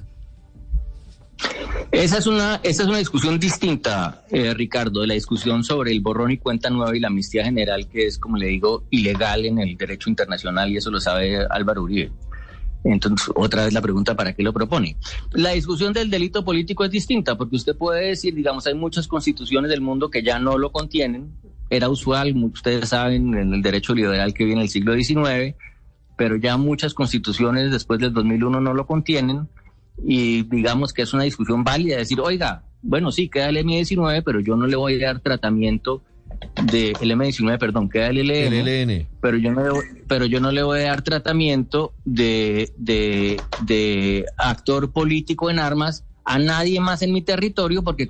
Esa 1.91 2.19
es 2.19 2.27
una, 2.27 2.61
esa 2.63 2.83
es 2.83 2.89
una 2.89 2.99
discusión 2.99 3.39
distinta, 3.39 4.25
eh, 4.31 4.53
Ricardo, 4.55 5.03
de 5.03 5.07
la 5.07 5.15
discusión 5.15 5.63
sobre 5.63 5.93
el 5.93 6.01
borrón 6.01 6.31
y 6.33 6.39
cuenta 6.39 6.71
nueva 6.71 6.97
y 6.97 7.01
la 7.01 7.09
amnistía 7.09 7.45
general, 7.45 7.89
que 7.89 8.07
es, 8.07 8.19
como 8.19 8.37
le 8.37 8.47
digo, 8.47 8.85
ilegal 8.91 9.45
en 9.45 9.59
el 9.59 9.77
derecho 9.77 10.11
internacional 10.11 10.71
y 10.71 10.77
eso 10.79 10.91
lo 10.91 11.01
sabe 11.01 11.47
Álvaro 11.49 11.83
Uribe. 11.83 12.11
Entonces, 12.85 13.31
otra 13.35 13.65
vez 13.65 13.73
la 13.73 13.81
pregunta, 13.81 14.15
¿para 14.15 14.35
qué 14.35 14.43
lo 14.43 14.53
propone? 14.53 14.97
La 15.33 15.51
discusión 15.51 15.93
del 15.93 16.11
delito 16.11 16.45
político 16.45 16.85
es 16.85 16.91
distinta, 16.91 17.37
porque 17.37 17.57
usted 17.57 17.77
puede 17.77 18.09
decir, 18.09 18.35
digamos, 18.35 18.67
hay 18.67 18.75
muchas 18.75 19.09
constituciones 19.09 19.71
del 19.71 19.81
mundo 19.81 20.11
que 20.11 20.23
ya 20.23 20.39
no 20.39 20.59
lo 20.59 20.71
contienen, 20.71 21.33
era 21.77 21.89
usual, 21.89 22.35
ustedes 22.37 22.89
saben, 22.91 23.35
en 23.35 23.55
el 23.55 23.63
derecho 23.63 23.95
liberal 23.95 24.35
que 24.35 24.45
viene 24.45 24.63
el 24.63 24.69
siglo 24.69 24.95
XIX, 24.95 25.55
pero 26.17 26.37
ya 26.37 26.57
muchas 26.57 26.95
constituciones 26.95 27.71
después 27.71 28.01
del 28.01 28.13
2001 28.13 28.61
no 28.61 28.75
lo 28.75 28.87
contienen 28.87 29.49
y 30.03 30.43
digamos 30.43 30.93
que 30.93 31.03
es 31.03 31.13
una 31.13 31.25
discusión 31.25 31.65
válida 31.65 31.97
decir, 31.97 32.21
oiga, 32.21 32.65
bueno, 32.83 33.11
sí, 33.11 33.29
queda 33.29 33.49
el 33.49 33.57
M19, 33.57 34.23
pero 34.25 34.41
yo 34.41 34.57
no 34.57 34.67
le 34.67 34.77
voy 34.77 35.03
a 35.03 35.07
dar 35.07 35.21
tratamiento 35.21 36.03
de 36.63 36.91
el 37.01 37.11
M19, 37.13 37.59
perdón, 37.59 37.89
queda 37.89 38.09
el 38.09 38.19
LN, 38.19 39.07
pero 39.21 39.37
yo 39.37 39.53
no 39.53 39.63
le, 39.63 39.71
pero 40.07 40.27
yo 40.27 40.41
no 40.41 40.53
le 40.53 40.63
voy 40.63 40.81
a 40.81 40.85
dar 40.85 41.03
tratamiento 41.03 41.95
de, 42.05 42.73
de, 42.77 43.41
de 43.65 44.27
actor 44.37 44.93
político 44.93 45.51
en 45.51 45.59
armas 45.59 46.05
a 46.25 46.39
nadie 46.39 46.81
más 46.81 47.03
en 47.03 47.13
mi 47.13 47.23
territorio 47.23 47.83
porque 47.83 48.09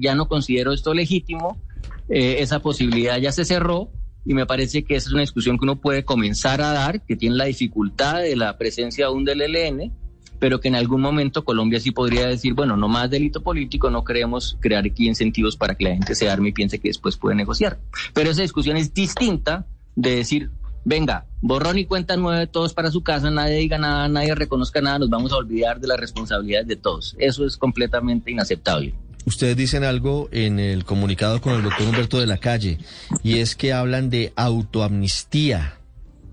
ya 0.00 0.14
no 0.14 0.28
considero 0.28 0.72
esto 0.72 0.92
legítimo 0.94 1.58
eh, 2.08 2.36
esa 2.40 2.60
posibilidad 2.60 3.18
ya 3.18 3.32
se 3.32 3.44
cerró 3.44 3.90
y 4.24 4.34
me 4.34 4.46
parece 4.46 4.84
que 4.84 4.96
esa 4.96 5.08
es 5.08 5.12
una 5.12 5.22
discusión 5.22 5.58
que 5.58 5.64
uno 5.64 5.76
puede 5.76 6.04
comenzar 6.04 6.62
a 6.62 6.72
dar, 6.72 7.04
que 7.04 7.16
tiene 7.16 7.36
la 7.36 7.44
dificultad 7.44 8.22
de 8.22 8.36
la 8.36 8.56
presencia 8.56 9.06
aún 9.06 9.24
del 9.24 9.42
ELN, 9.42 9.92
pero 10.38 10.60
que 10.60 10.68
en 10.68 10.74
algún 10.74 11.00
momento 11.00 11.44
Colombia 11.44 11.80
sí 11.80 11.90
podría 11.90 12.26
decir, 12.26 12.54
bueno, 12.54 12.76
no 12.76 12.88
más 12.88 13.10
delito 13.10 13.42
político, 13.42 13.90
no 13.90 14.04
queremos 14.04 14.56
crear 14.60 14.84
aquí 14.84 15.06
incentivos 15.06 15.56
para 15.56 15.74
que 15.74 15.84
la 15.84 15.90
gente 15.90 16.14
se 16.14 16.28
arme 16.28 16.50
y 16.50 16.52
piense 16.52 16.78
que 16.78 16.88
después 16.88 17.16
puede 17.16 17.36
negociar. 17.36 17.78
Pero 18.12 18.30
esa 18.30 18.42
discusión 18.42 18.76
es 18.76 18.92
distinta 18.92 19.66
de 19.94 20.16
decir, 20.16 20.50
venga, 20.84 21.26
borrón 21.40 21.78
y 21.78 21.86
cuenta 21.86 22.16
nueve 22.16 22.46
todos 22.46 22.74
para 22.74 22.90
su 22.90 23.02
casa, 23.02 23.30
nadie 23.30 23.56
diga 23.56 23.78
nada, 23.78 24.08
nadie 24.08 24.34
reconozca 24.34 24.80
nada, 24.80 24.98
nos 24.98 25.10
vamos 25.10 25.32
a 25.32 25.36
olvidar 25.36 25.80
de 25.80 25.88
las 25.88 26.00
responsabilidades 26.00 26.66
de 26.66 26.76
todos. 26.76 27.14
Eso 27.18 27.46
es 27.46 27.56
completamente 27.56 28.30
inaceptable. 28.30 28.94
Ustedes 29.26 29.56
dicen 29.56 29.84
algo 29.84 30.28
en 30.32 30.58
el 30.58 30.84
comunicado 30.84 31.40
con 31.40 31.54
el 31.54 31.62
doctor 31.62 31.86
Humberto 31.86 32.20
de 32.20 32.26
la 32.26 32.38
Calle, 32.38 32.78
y 33.22 33.38
es 33.38 33.56
que 33.56 33.72
hablan 33.72 34.10
de 34.10 34.32
autoamnistía. 34.36 35.78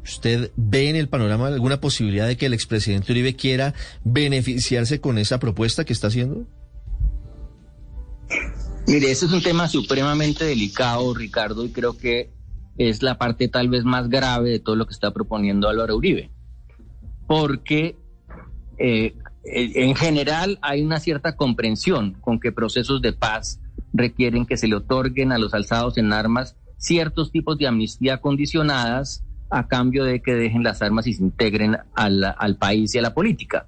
¿Usted 0.03 0.51
ve 0.55 0.89
en 0.89 0.95
el 0.95 1.07
panorama 1.07 1.48
alguna 1.48 1.79
posibilidad 1.79 2.27
de 2.27 2.36
que 2.36 2.48
el 2.48 2.53
expresidente 2.53 3.12
Uribe 3.12 3.36
quiera 3.36 3.74
beneficiarse 4.03 5.00
con 5.00 5.17
esa 5.17 5.39
propuesta 5.39 5.86
que 5.86 5.93
está 5.93 6.07
haciendo? 6.07 6.45
Mire, 8.88 9.12
ese 9.12 9.25
es 9.25 9.31
un 9.31 9.41
tema 9.43 9.67
supremamente 9.67 10.43
delicado, 10.43 11.13
Ricardo, 11.13 11.63
y 11.63 11.69
creo 11.69 11.98
que 11.98 12.31
es 12.77 13.03
la 13.03 13.17
parte 13.17 13.48
tal 13.48 13.69
vez 13.69 13.83
más 13.83 14.10
grave 14.10 14.50
de 14.50 14.60
todo 14.60 14.75
lo 14.75 14.86
que 14.86 14.93
está 14.93 15.12
proponiendo 15.12 15.69
Álvaro 15.69 15.95
Uribe. 15.95 16.31
Porque 17.27 17.95
eh, 18.77 19.13
en 19.43 19.95
general 19.95 20.60
hay 20.62 20.83
una 20.83 21.00
cierta 21.00 21.36
comprensión 21.36 22.13
con 22.21 22.39
que 22.39 22.51
procesos 22.51 23.01
de 23.01 23.13
paz 23.13 23.60
requieren 23.93 24.45
que 24.45 24.57
se 24.57 24.67
le 24.67 24.75
otorguen 24.75 25.31
a 25.31 25.38
los 25.38 25.53
alzados 25.53 25.98
en 25.98 26.13
armas 26.13 26.55
ciertos 26.81 27.31
tipos 27.31 27.57
de 27.57 27.67
amnistía 27.67 28.17
condicionadas 28.17 29.24
a 29.51 29.67
cambio 29.67 30.03
de 30.03 30.21
que 30.21 30.33
dejen 30.33 30.63
las 30.63 30.81
armas 30.81 31.05
y 31.07 31.13
se 31.13 31.24
integren 31.24 31.77
al, 31.93 32.57
país 32.57 32.95
y 32.95 32.98
a 32.98 33.01
la 33.01 33.13
política. 33.13 33.67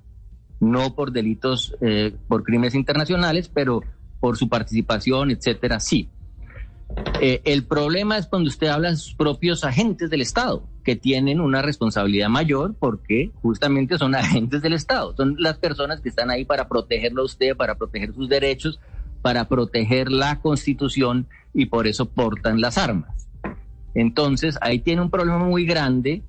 No 0.59 0.95
por 0.95 1.11
delitos, 1.11 1.75
eh, 1.81 2.15
por 2.27 2.43
crímenes 2.43 2.73
internacionales, 2.73 3.51
pero 3.53 3.81
por 4.19 4.37
su 4.37 4.49
participación, 4.49 5.29
etcétera, 5.29 5.79
sí. 5.79 6.09
Eh, 7.21 7.41
el 7.45 7.65
problema 7.65 8.17
es 8.17 8.27
cuando 8.27 8.49
usted 8.49 8.67
habla 8.67 8.89
de 8.89 8.97
sus 8.97 9.13
propios 9.13 9.63
agentes 9.63 10.09
del 10.09 10.21
Estado, 10.21 10.67
que 10.83 10.95
tienen 10.95 11.39
una 11.39 11.61
responsabilidad 11.61 12.27
mayor 12.29 12.75
porque 12.77 13.31
justamente 13.41 13.97
son 13.97 14.15
agentes 14.15 14.61
del 14.61 14.73
Estado. 14.73 15.15
Son 15.15 15.35
las 15.39 15.57
personas 15.57 16.01
que 16.01 16.09
están 16.09 16.29
ahí 16.29 16.43
para 16.45 16.67
protegerlo 16.67 17.21
a 17.21 17.25
usted, 17.25 17.55
para 17.55 17.75
proteger 17.75 18.13
sus 18.13 18.27
derechos, 18.27 18.79
para 19.21 19.47
proteger 19.47 20.11
la 20.11 20.41
Constitución 20.41 21.27
y 21.53 21.67
por 21.67 21.87
eso 21.87 22.09
portan 22.09 22.59
las 22.59 22.77
armas. 22.77 23.29
Entonces, 23.95 24.57
ahí 24.61 24.79
tiene 24.79 25.01
un 25.01 25.09
problema 25.09 25.39
muy 25.39 25.65
grande 25.65 26.23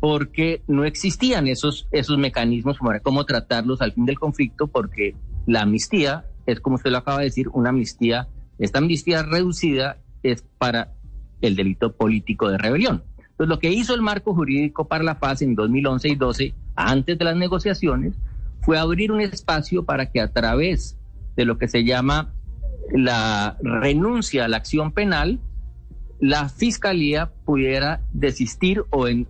porque 0.00 0.62
no 0.68 0.84
existían 0.84 1.48
esos, 1.48 1.88
esos 1.90 2.18
mecanismos 2.18 2.78
para 2.78 3.00
cómo 3.00 3.24
tratarlos 3.24 3.80
al 3.80 3.92
fin 3.92 4.04
del 4.04 4.18
conflicto, 4.18 4.68
porque 4.68 5.16
la 5.46 5.62
amnistía 5.62 6.26
es, 6.46 6.60
como 6.60 6.76
usted 6.76 6.90
lo 6.90 6.98
acaba 6.98 7.18
de 7.18 7.24
decir, 7.24 7.48
una 7.48 7.70
amnistía, 7.70 8.28
esta 8.58 8.78
amnistía 8.78 9.22
reducida 9.22 9.98
es 10.22 10.42
para 10.58 10.92
el 11.40 11.56
delito 11.56 11.92
político 11.92 12.48
de 12.48 12.58
rebelión. 12.58 13.02
Entonces, 13.18 13.48
lo 13.48 13.58
que 13.58 13.70
hizo 13.70 13.94
el 13.94 14.02
marco 14.02 14.34
jurídico 14.34 14.88
para 14.88 15.04
la 15.04 15.18
paz 15.18 15.42
en 15.42 15.54
2011 15.54 16.08
y 16.08 16.14
12, 16.14 16.54
antes 16.74 17.18
de 17.18 17.24
las 17.24 17.36
negociaciones, 17.36 18.14
fue 18.62 18.78
abrir 18.78 19.12
un 19.12 19.20
espacio 19.20 19.84
para 19.84 20.10
que 20.10 20.20
a 20.20 20.32
través 20.32 20.98
de 21.36 21.44
lo 21.44 21.58
que 21.58 21.68
se 21.68 21.84
llama 21.84 22.32
la 22.90 23.56
renuncia 23.60 24.44
a 24.44 24.48
la 24.48 24.56
acción 24.56 24.92
penal, 24.92 25.38
la 26.18 26.48
fiscalía 26.48 27.30
pudiera 27.44 28.00
desistir 28.12 28.82
o, 28.90 29.06
eh, 29.06 29.22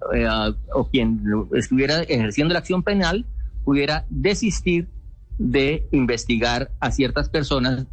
o 0.73 0.89
quien 0.89 1.23
estuviera 1.55 2.03
ejerciendo 2.03 2.53
la 2.53 2.61
acción 2.61 2.83
penal 2.83 3.27
pudiera 3.65 4.07
desistir 4.09 4.89
de 5.39 5.89
investigar 5.91 6.71
a 6.79 6.93
ciertas 6.93 7.29
personas 7.29 7.87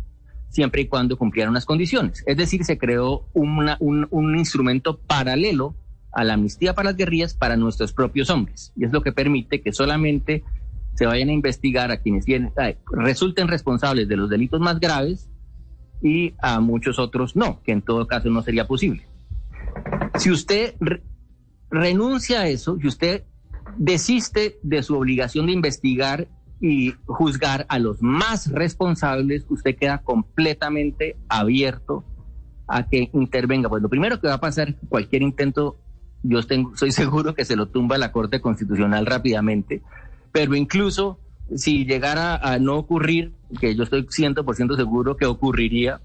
siempre 0.53 0.83
y 0.83 0.87
cuando 0.87 1.17
cumplieran 1.17 1.51
unas 1.51 1.65
condiciones. 1.65 2.23
Es 2.27 2.37
decir, 2.37 2.63
se 2.63 2.77
creó 2.77 3.25
un, 3.33 4.37
instrumento 4.37 4.99
paralelo 4.99 5.75
a 6.11 6.23
la 6.23 6.35
amnistía 6.35 6.75
para 6.75 6.91
las 6.91 6.95
guerrillas 6.95 7.33
para 7.33 7.57
nuestros 7.57 7.91
propios 7.91 8.29
hombres. 8.29 8.71
Y 8.75 8.85
es 8.85 8.91
lo 8.91 9.01
que 9.01 9.11
permite 9.11 9.61
que 9.61 9.73
solamente 9.73 10.43
se 10.93 11.07
vayan 11.07 11.29
a 11.29 11.33
investigar 11.33 11.91
a 11.91 11.97
quienes 11.97 12.25
resulten 12.91 13.47
responsables 13.47 14.07
de 14.07 14.15
los 14.15 14.29
delitos 14.29 14.61
más 14.61 14.79
graves 14.79 15.27
y 16.03 16.35
a 16.37 16.59
muchos 16.59 16.99
otros 16.99 17.35
no, 17.35 17.63
que 17.63 17.71
en 17.71 17.81
todo 17.81 18.05
caso 18.05 18.29
no 18.29 18.43
sería 18.43 18.67
posible. 18.67 19.07
Si 20.19 20.29
usted 20.29 20.75
renuncia 21.71 22.41
a 22.41 22.47
eso, 22.47 22.77
si 22.79 22.87
usted 22.87 23.23
desiste 23.77 24.59
de 24.61 24.83
su 24.83 24.95
obligación 24.95 25.47
de 25.47 25.53
investigar 25.53 26.27
y 26.63 26.95
juzgar 27.07 27.65
a 27.67 27.77
los 27.77 28.01
más 28.01 28.49
responsables, 28.49 29.45
usted 29.49 29.75
queda 29.75 29.97
completamente 29.97 31.17
abierto 31.27 32.05
a 32.67 32.87
que 32.87 33.09
intervenga. 33.11 33.67
Pues 33.67 33.83
lo 33.83 33.89
primero 33.89 34.21
que 34.21 34.29
va 34.29 34.35
a 34.35 34.39
pasar, 34.39 34.73
cualquier 34.87 35.23
intento, 35.23 35.75
yo 36.23 36.41
tengo, 36.43 36.73
soy 36.77 36.91
seguro 36.93 37.35
que 37.35 37.43
se 37.43 37.57
lo 37.57 37.67
tumba 37.67 37.97
la 37.97 38.13
Corte 38.13 38.39
Constitucional 38.39 39.05
rápidamente, 39.05 39.81
pero 40.31 40.55
incluso 40.55 41.19
si 41.53 41.83
llegara 41.83 42.37
a 42.37 42.57
no 42.59 42.77
ocurrir, 42.77 43.33
que 43.59 43.75
yo 43.75 43.83
estoy 43.83 44.03
100% 44.03 44.77
seguro 44.77 45.17
que 45.17 45.25
ocurriría, 45.25 45.99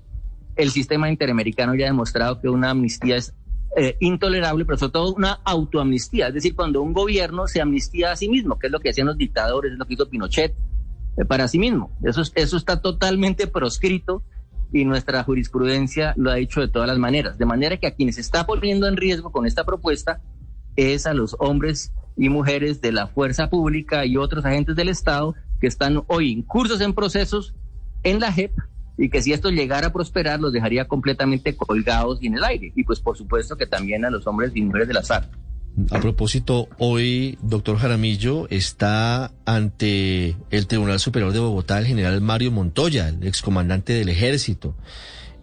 el 0.57 0.73
sistema 0.73 1.09
interamericano 1.09 1.77
ya 1.77 1.85
ha 1.85 1.91
demostrado 1.91 2.41
que 2.41 2.49
una 2.49 2.71
amnistía 2.71 3.15
es 3.15 3.33
eh, 3.77 3.97
intolerable, 4.01 4.65
pero 4.65 4.79
sobre 4.79 4.93
todo 4.93 5.15
una 5.15 5.41
autoamnistía, 5.45 6.29
es 6.29 6.35
decir, 6.35 6.55
cuando 6.55 6.83
un 6.83 6.93
gobierno 6.93 7.47
se 7.47 7.61
amnistía 7.61 8.13
a 8.13 8.17
sí 8.17 8.29
mismo, 8.29 8.59
que 8.59 8.69
es 8.69 8.73
lo 8.73 8.81
que 8.81 8.91
hacían 8.91 9.07
los 9.07 9.19
dictadores, 9.19 9.73
es 9.73 9.79
lo 9.79 9.87
que 9.87 9.95
hizo 9.95 10.09
Pinochet 10.09 10.55
eh, 11.17 11.25
para 11.25 11.49
sí 11.49 11.59
mismo. 11.59 11.97
Eso, 12.03 12.23
eso 12.35 12.57
está 12.57 12.81
totalmente 12.81 13.47
proscrito 13.47 14.23
y 14.73 14.85
nuestra 14.85 15.23
jurisprudencia 15.25 16.15
lo 16.17 16.31
ha 16.31 16.37
dicho 16.37 16.61
de 16.61 16.69
todas 16.69 16.89
las 16.89 16.99
maneras. 16.99 17.39
De 17.39 17.47
manera 17.47 17.77
que 17.77 17.87
a 17.87 17.95
quienes 17.95 18.19
está 18.19 18.47
poniendo 18.47 18.87
en 18.87 18.97
riesgo 18.97 19.33
con 19.33 19.47
esta 19.47 19.65
propuesta 19.65 20.21
es 20.77 21.07
a 21.07 21.15
los 21.15 21.37
hombres 21.39 21.93
y 22.17 22.29
mujeres 22.29 22.81
de 22.81 22.93
la 22.93 23.07
fuerza 23.07 23.49
pública 23.49 24.07
y 24.07 24.17
otros 24.17 24.45
agentes 24.45 24.77
del 24.77 24.89
Estado 24.89 25.35
que 25.61 25.67
están 25.67 26.03
hoy 26.09 26.31
incursos 26.31 26.81
en 26.81 26.95
procesos 26.95 27.55
en 28.03 28.21
la 28.21 28.33
JEP 28.33 28.53
y 28.99 29.09
que 29.09 29.23
si 29.23 29.33
esto 29.33 29.51
llegara 29.51 29.87
a 29.87 29.93
prosperar 29.93 30.41
los 30.41 30.53
dejaría 30.53 30.87
completamente 30.87 31.57
colgados 31.57 32.19
y 32.21 32.27
en 32.27 32.35
el 32.35 32.45
aire. 32.45 32.73
Y 32.75 32.83
pues 32.83 33.01
por 33.01 33.17
supuesto 33.17 33.57
que 33.57 33.67
también 33.67 34.05
a 34.05 34.11
los 34.11 34.27
hombres 34.27 34.51
y 34.55 34.63
mujeres 34.63 34.89
del 34.89 34.97
azar. 34.97 35.31
A 35.93 36.01
propósito, 36.01 36.69
hoy, 36.79 37.39
doctor 37.41 37.77
Jaramillo, 37.77 38.49
está 38.51 39.31
ante 39.45 40.37
el 40.51 40.67
Tribunal 40.67 40.99
Superior 40.99 41.33
de 41.33 41.39
Bogotá 41.39 41.79
el 41.79 41.87
general 41.87 42.21
Mario 42.21 42.51
Montoya, 42.51 43.09
el 43.09 43.25
excomandante 43.25 43.93
del 43.93 44.09
ejército, 44.09 44.75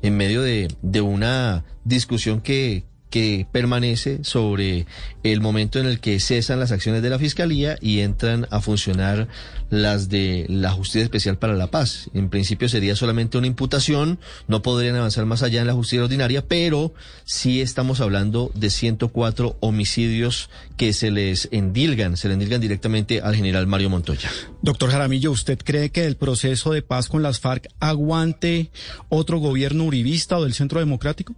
en 0.02 0.18
medio 0.18 0.42
de, 0.42 0.68
de 0.82 1.00
una 1.00 1.64
discusión 1.86 2.42
que, 2.42 2.84
que 3.10 3.48
permanece 3.52 4.24
sobre 4.24 4.86
el 5.24 5.42
momento 5.42 5.80
en 5.80 5.86
el 5.86 6.00
que 6.00 6.20
cesan 6.20 6.60
las 6.60 6.72
acciones 6.72 7.02
de 7.02 7.10
la 7.10 7.20
Fiscalía 7.20 7.78
y 7.82 8.00
entran 8.00 8.48
a 8.52 8.60
funcionar 8.62 9.28
las 9.70 10.10
de 10.10 10.46
la 10.50 10.72
Justicia 10.72 11.04
Especial 11.04 11.38
para 11.38 11.54
la 11.54 11.72
Paz. 11.72 12.10
En 12.14 12.30
principio 12.30 12.70
sería 12.70 12.96
solamente 12.96 13.38
una 13.38 13.48
imputación, 13.48 14.20
no 14.48 14.62
podrían 14.62 14.96
avanzar 14.96 15.26
más 15.26 15.44
allá 15.44 15.62
en 15.62 15.68
la 15.68 15.74
justicia 15.74 16.04
ordinaria, 16.04 16.46
pero 16.48 16.94
sí 17.24 17.62
estamos 17.62 18.02
hablando 18.02 18.52
de 18.54 18.70
104 18.70 19.58
homicidios 19.60 20.50
que 20.78 20.94
se 20.94 21.12
les 21.12 21.50
endilgan, 21.52 22.18
se 22.18 22.28
le 22.28 22.34
endilgan 22.34 22.62
directamente 22.62 23.22
al 23.22 23.36
general 23.36 23.68
Mario 23.68 23.90
Montoya. 23.90 24.30
Doctor 24.62 24.92
Jaramillo, 24.92 25.32
¿usted 25.32 25.60
cree 25.64 25.90
que 25.90 26.06
el 26.06 26.16
proceso 26.16 26.72
de 26.72 26.82
paz 26.82 27.08
con 27.08 27.24
las 27.24 27.40
FARC 27.40 27.68
aguante 27.80 28.72
otro 29.10 29.40
gobierno 29.40 29.86
uribista 29.86 30.38
o 30.38 30.44
del 30.44 30.54
Centro 30.54 30.80
Democrático? 30.80 31.34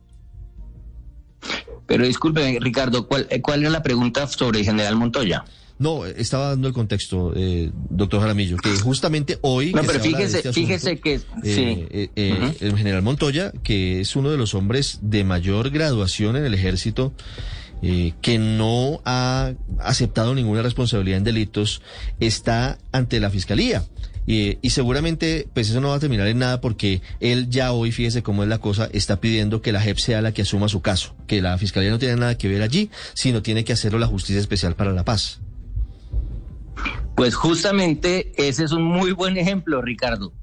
Pero 1.88 2.06
disculpe, 2.06 2.60
Ricardo, 2.62 3.08
¿cuál, 3.08 3.28
¿cuál 3.42 3.62
era 3.62 3.70
la 3.70 3.82
pregunta 3.82 4.28
sobre 4.28 4.60
el 4.60 4.66
general 4.66 4.96
Montoya? 4.98 5.46
No, 5.80 6.06
estaba 6.06 6.50
dando 6.50 6.68
el 6.68 6.74
contexto, 6.74 7.34
eh, 7.36 7.70
doctor 7.90 8.22
Jaramillo, 8.22 8.58
que 8.58 8.70
justamente 8.78 9.38
hoy... 9.42 9.74
No, 9.74 9.84
pero 9.84 10.00
fíjese, 10.00 10.38
este 10.38 10.54
fíjese 10.54 11.00
que... 11.00 11.22
Eh, 11.44 12.10
eh, 12.16 12.58
el 12.62 12.76
general 12.76 13.04
Montoya, 13.04 13.52
que 13.64 14.02
es 14.02 14.16
uno 14.16 14.32
de 14.32 14.38
los 14.38 14.56
hombres 14.56 15.00
de 15.02 15.24
mayor 15.24 15.70
graduación 15.70 16.36
en 16.36 16.46
el 16.46 16.56
ejército, 16.56 17.14
que 17.80 18.40
no 18.40 19.02
ha 19.06 19.54
aceptado 19.80 20.34
ninguna 20.34 20.64
responsabilidad 20.64 21.20
en 21.20 21.24
delitos, 21.24 21.84
está 22.20 22.80
ante 22.92 23.20
la 23.20 23.30
fiscalía. 23.30 23.84
Y, 24.30 24.70
seguramente, 24.70 25.48
pues 25.54 25.70
eso 25.70 25.80
no 25.80 25.88
va 25.88 25.96
a 25.96 26.00
terminar 26.00 26.28
en 26.28 26.40
nada 26.40 26.60
porque 26.60 27.02
él 27.22 27.50
ya 27.50 27.72
hoy, 27.72 27.94
fíjese 27.94 28.24
cómo 28.24 28.44
es 28.44 28.50
la 28.50 28.58
cosa, 28.58 28.90
está 28.92 29.22
pidiendo 29.22 29.62
que 29.62 29.72
la 29.72 29.80
JEP 29.80 29.98
sea 29.98 30.22
la 30.22 30.34
que 30.34 30.42
asuma 30.42 30.68
su 30.68 30.82
caso, 30.82 31.16
que 31.28 31.42
la 31.42 31.58
fiscalía 31.58 31.92
no 31.92 31.98
tiene 31.98 32.18
nada 32.18 32.38
que 32.38 32.50
ver 32.50 32.62
allí, 32.62 32.92
sino 33.14 33.42
tiene 33.42 33.64
que 33.64 33.72
hacerlo 33.72 34.00
la 34.00 34.08
Justicia 34.08 34.42
Especial 34.42 34.76
para 34.76 34.92
la 34.92 35.06
Paz. 35.06 35.40
Pues 37.16 37.36
justamente 37.36 38.34
ese 38.36 38.66
es 38.66 38.74
un 38.74 38.84
muy 38.84 39.14
buen 39.14 39.38
ejemplo, 39.38 39.82
Ricardo. 39.82 40.34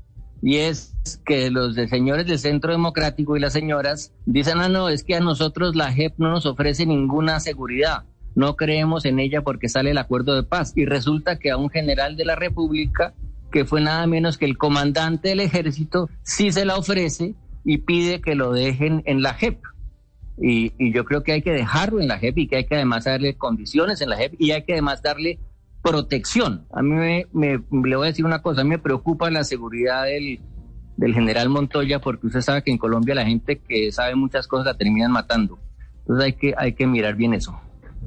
y 0.40 0.56
es 0.56 0.94
que 1.26 1.50
los 1.50 1.74
señores 1.74 2.26
del 2.26 2.38
Centro 2.38 2.72
Democrático 2.72 3.36
y 3.36 3.40
las 3.40 3.52
señoras 3.52 4.12
dicen, 4.24 4.60
ah, 4.60 4.68
no, 4.70 4.88
es 4.88 5.04
que 5.04 5.14
a 5.14 5.20
nosotros 5.20 5.76
la 5.76 5.92
JEP 5.92 6.14
no 6.16 6.30
nos 6.30 6.46
ofrece 6.46 6.86
ninguna 6.86 7.38
seguridad, 7.38 8.04
no 8.34 8.56
creemos 8.56 9.04
en 9.04 9.18
ella 9.18 9.42
porque 9.42 9.68
sale 9.68 9.90
el 9.90 9.98
acuerdo 9.98 10.34
de 10.34 10.42
paz. 10.42 10.72
Y 10.74 10.86
resulta 10.86 11.38
que 11.38 11.50
a 11.50 11.58
un 11.58 11.70
general 11.70 12.16
de 12.16 12.24
la 12.24 12.34
República, 12.34 13.14
que 13.54 13.64
fue 13.64 13.80
nada 13.80 14.04
menos 14.08 14.36
que 14.36 14.46
el 14.46 14.58
comandante 14.58 15.28
del 15.28 15.38
ejército, 15.38 16.10
sí 16.24 16.50
se 16.50 16.64
la 16.64 16.76
ofrece 16.76 17.36
y 17.64 17.78
pide 17.78 18.20
que 18.20 18.34
lo 18.34 18.52
dejen 18.52 19.04
en 19.06 19.22
la 19.22 19.34
JEP. 19.34 19.60
Y, 20.42 20.72
yo 20.92 21.04
creo 21.04 21.22
que 21.22 21.30
hay 21.30 21.40
que 21.40 21.52
dejarlo 21.52 22.00
en 22.00 22.08
la 22.08 22.18
JEP 22.18 22.36
y 22.36 22.48
que 22.48 22.56
hay 22.56 22.64
que 22.64 22.74
además 22.74 23.04
darle 23.04 23.36
condiciones 23.36 24.00
en 24.00 24.08
la 24.10 24.16
JEP 24.16 24.34
y 24.40 24.50
hay 24.50 24.64
que 24.64 24.72
además 24.72 25.02
darle 25.02 25.38
protección. 25.82 26.66
A 26.72 26.82
mí 26.82 26.96
me, 26.96 27.26
me, 27.32 27.62
le 27.88 27.94
voy 27.94 28.06
a 28.06 28.10
decir 28.10 28.24
una 28.24 28.42
cosa, 28.42 28.62
a 28.62 28.64
mí 28.64 28.70
me 28.70 28.80
preocupa 28.80 29.30
la 29.30 29.44
seguridad 29.44 30.02
del, 30.06 30.40
del 30.96 31.14
general 31.14 31.48
Montoya 31.48 32.00
porque 32.00 32.26
usted 32.26 32.40
sabe 32.40 32.64
que 32.64 32.72
en 32.72 32.78
Colombia 32.78 33.14
la 33.14 33.24
gente 33.24 33.60
que 33.60 33.92
sabe 33.92 34.16
muchas 34.16 34.48
cosas 34.48 34.66
la 34.66 34.74
terminan 34.74 35.12
matando. 35.12 35.60
Entonces 36.00 36.24
hay 36.24 36.32
que, 36.32 36.54
hay 36.58 36.72
que 36.72 36.88
mirar 36.88 37.14
bien 37.14 37.34
eso. 37.34 37.56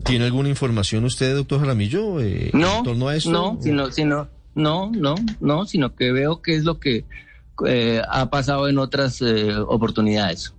¿Tiene 0.03 0.25
alguna 0.25 0.49
información 0.49 1.05
usted, 1.05 1.37
doctor 1.37 1.61
Jaramillo, 1.61 2.19
eh, 2.19 2.51
no, 2.51 2.79
en 2.79 2.83
torno 2.83 3.07
a 3.07 3.15
eso? 3.15 3.31
No, 3.31 3.57
sino, 3.61 3.89
sino, 3.91 4.27
no, 4.57 4.91
no, 4.91 5.15
no, 5.39 5.65
sino 5.65 5.95
que 5.95 6.11
veo 6.11 6.41
que 6.41 6.55
es 6.55 6.65
lo 6.65 6.79
que 6.79 7.05
eh, 7.65 8.01
ha 8.09 8.29
pasado 8.29 8.67
en 8.67 8.79
otras 8.79 9.21
eh, 9.21 9.55
oportunidades. 9.55 10.53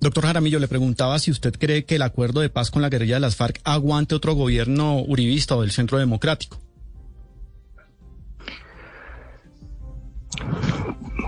Doctor 0.00 0.24
Jaramillo, 0.24 0.60
le 0.60 0.68
preguntaba 0.68 1.18
si 1.18 1.32
usted 1.32 1.54
cree 1.58 1.84
que 1.84 1.96
el 1.96 2.02
acuerdo 2.02 2.40
de 2.40 2.50
paz 2.50 2.70
con 2.70 2.82
la 2.82 2.88
guerrilla 2.88 3.14
de 3.14 3.20
las 3.20 3.34
FARC 3.34 3.60
aguante 3.64 4.14
otro 4.14 4.34
gobierno 4.34 5.00
uribista 5.00 5.56
o 5.56 5.62
del 5.62 5.72
Centro 5.72 5.98
Democrático. 5.98 6.58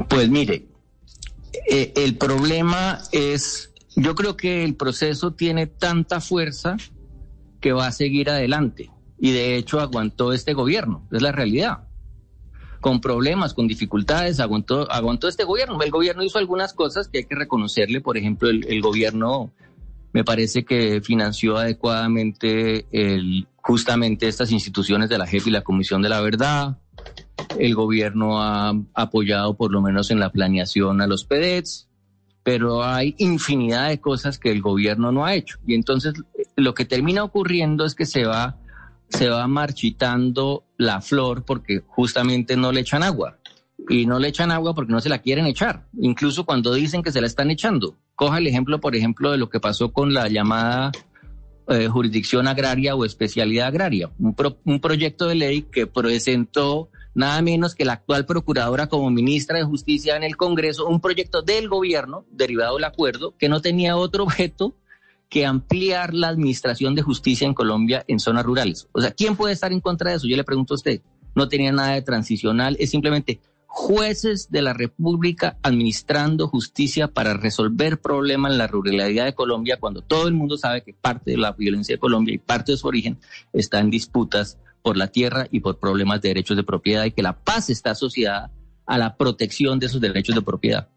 Pues 0.09 0.29
mire, 0.29 0.67
eh, 1.69 1.93
el 1.97 2.17
problema 2.17 3.01
es, 3.11 3.73
yo 3.97 4.15
creo 4.15 4.37
que 4.37 4.65
el 4.65 4.77
proceso 4.77 5.33
tiene 5.33 5.67
tanta 5.67 6.21
fuerza 6.21 6.77
que 7.61 7.73
va 7.73 7.89
a 7.89 7.93
seguir 7.93 8.31
adelante. 8.31 8.91
Y 9.19 9.33
de 9.33 9.57
hecho 9.57 9.81
aguantó 9.81 10.33
este 10.33 10.53
gobierno, 10.53 11.09
es 11.11 11.23
la 11.23 11.33
realidad 11.33 11.88
con 12.81 13.01
problemas, 13.01 13.55
con 13.55 13.67
dificultades, 13.67 14.41
aguantó, 14.41 14.91
aguantó 14.91 15.29
este 15.29 15.45
gobierno. 15.45 15.81
El 15.83 15.91
gobierno 15.91 16.23
hizo 16.23 16.39
algunas 16.39 16.73
cosas 16.73 17.09
que 17.09 17.19
hay 17.19 17.25
que 17.25 17.35
reconocerle, 17.35 18.01
por 18.01 18.17
ejemplo, 18.17 18.49
el, 18.49 18.81
gobierno 18.81 19.53
me 20.13 20.25
parece 20.25 20.65
que 20.65 21.01
financió 21.01 21.57
adecuadamente 21.57 22.87
justamente 23.57 24.29
estas 24.29 24.51
instituciones 24.53 25.09
de 25.09 25.19
la 25.19 25.27
JEP 25.27 25.49
y 25.49 25.51
la 25.51 25.63
Comisión 25.63 26.03
de 26.03 26.09
la 26.09 26.21
Verdad. 26.21 26.79
El 27.59 27.75
gobierno 27.75 28.41
ha 28.41 28.73
apoyado 28.95 29.57
por 29.57 29.73
lo 29.73 29.83
menos 29.83 30.11
en 30.11 30.21
la 30.21 30.31
planeación 30.31 31.01
a 31.01 31.07
los 31.07 31.25
PEDETs, 31.25 31.89
pero 32.43 32.83
hay 32.85 33.15
infinidad 33.19 33.89
de 33.89 34.01
cosas 34.01 34.39
que 34.39 34.51
el 34.51 34.63
gobierno 34.63 35.13
no 35.13 35.27
ha 35.27 35.35
hecho. 35.35 35.59
Y 35.67 35.75
entonces 35.75 36.15
lo 36.57 36.75
que 36.75 36.85
termina 36.85 37.25
ocurriendo 37.25 37.85
es 37.85 37.95
que 37.95 38.07
se 38.07 38.25
va 38.25 38.57
se 39.09 39.29
va 39.29 39.47
marchitando 39.47 40.65
la 40.77 41.01
flor 41.01 41.45
porque 41.45 41.83
justamente 41.87 42.57
no 42.57 42.73
le 42.73 42.81
echan 42.81 43.03
agua. 43.03 43.39
Y 43.89 44.07
no 44.07 44.19
le 44.19 44.29
echan 44.29 44.51
agua 44.51 44.75
porque 44.75 44.93
no 44.93 45.01
se 45.01 45.09
la 45.09 45.19
quieren 45.19 45.47
echar, 45.47 45.87
incluso 45.99 46.45
cuando 46.45 46.75
dicen 46.75 47.03
que 47.03 47.13
se 47.13 47.21
la 47.21 47.27
están 47.27 47.51
echando. 47.51 47.97
Coja 48.17 48.39
el 48.39 48.47
ejemplo, 48.47 48.81
por 48.81 48.97
ejemplo, 48.97 49.31
de 49.31 49.39
lo 49.39 49.49
que 49.49 49.61
pasó 49.61 49.93
con 49.93 50.13
la 50.13 50.29
llamada 50.29 50.91
eh, 51.69 51.87
jurisdicción 51.87 52.49
agraria 52.49 52.95
o 52.97 53.05
especialidad 53.05 53.69
agraria, 53.69 54.11
un, 54.19 54.35
un 54.65 54.81
proyecto 54.81 55.27
de 55.27 55.37
ley 55.37 55.63
que 55.63 55.87
presentó 55.87 56.91
nada 57.15 57.43
menos 57.43 57.75
que 57.75 57.85
la 57.85 57.95
actual 57.95 58.27
procuradora 58.27 58.89
como 58.89 59.11
ministra 59.11 59.59
de 59.59 59.65
Justicia 59.65 60.17
en 60.17 60.23
el 60.23 60.37
Congreso, 60.37 60.87
un 60.87 61.01
proyecto 61.01 61.43
del 61.43 61.69
gobierno 61.69 62.25
derivado 62.31 62.77
del 62.77 62.85
acuerdo 62.85 63.35
que 63.39 63.49
no 63.49 63.61
tenía 63.61 63.97
otro 63.97 64.25
objeto 64.25 64.75
que 65.29 65.45
ampliar 65.45 66.15
la 66.15 66.29
administración 66.29 66.95
de 66.95 67.03
justicia 67.03 67.47
en 67.47 67.55
Colombia 67.55 68.05
en 68.09 68.19
zonas 68.19 68.45
rurales. 68.45 68.89
O 68.93 69.01
sea, 69.01 69.11
¿quién 69.11 69.37
puede 69.37 69.53
estar 69.53 69.73
en 69.73 69.81
contra 69.81 70.11
de 70.11 70.17
eso? 70.17 70.27
Yo 70.27 70.37
le 70.37 70.45
pregunto 70.45 70.75
a 70.75 70.77
usted. 70.77 71.03
No 71.35 71.49
tenía 71.49 71.71
nada 71.71 71.93
de 71.93 72.03
transicional, 72.03 72.77
es 72.81 72.91
simplemente 72.91 73.41
jueces 73.67 74.51
de 74.51 74.63
la 74.63 74.73
República 74.73 75.59
administrando 75.63 76.49
justicia 76.49 77.09
para 77.09 77.35
resolver 77.35 78.01
problemas 78.01 78.53
en 78.53 78.59
la 78.59 78.67
ruralidad 78.67 79.27
de 79.27 79.35
Colombia 79.35 79.79
cuando 79.79 80.03
todo 80.03 80.27
el 80.27 80.35
mundo 80.35 80.57
sabe 80.57 80.83
que 80.83 80.95
parte 80.95 81.33
de 81.33 81.37
la 81.37 81.53
violencia 81.53 81.95
de 81.95 82.01
Colombia 82.01 82.35
y 82.35 82.39
parte 82.39 82.73
de 82.73 82.79
su 82.79 82.89
origen 82.89 83.19
está 83.53 83.79
en 83.79 83.91
disputas 83.91 84.59
por 84.83 84.97
la 84.97 85.09
tierra 85.09 85.47
y 85.51 85.61
por 85.61 85.79
problemas 85.79 86.23
de 86.23 86.31
derechos 86.31 86.57
de 86.57 86.65
propiedad 86.65 87.05
y 87.05 87.13
que 87.13 87.23
la 87.23 87.39
paz 87.39 87.69
está 87.69 87.91
asociada 87.91 88.51
a 88.87 88.99
la 88.99 89.17
protección 89.17 89.79
de 89.79 89.87
esos 89.87 90.01
derechos 90.01 90.35
de 90.35 90.43
propiedad. 90.43 90.89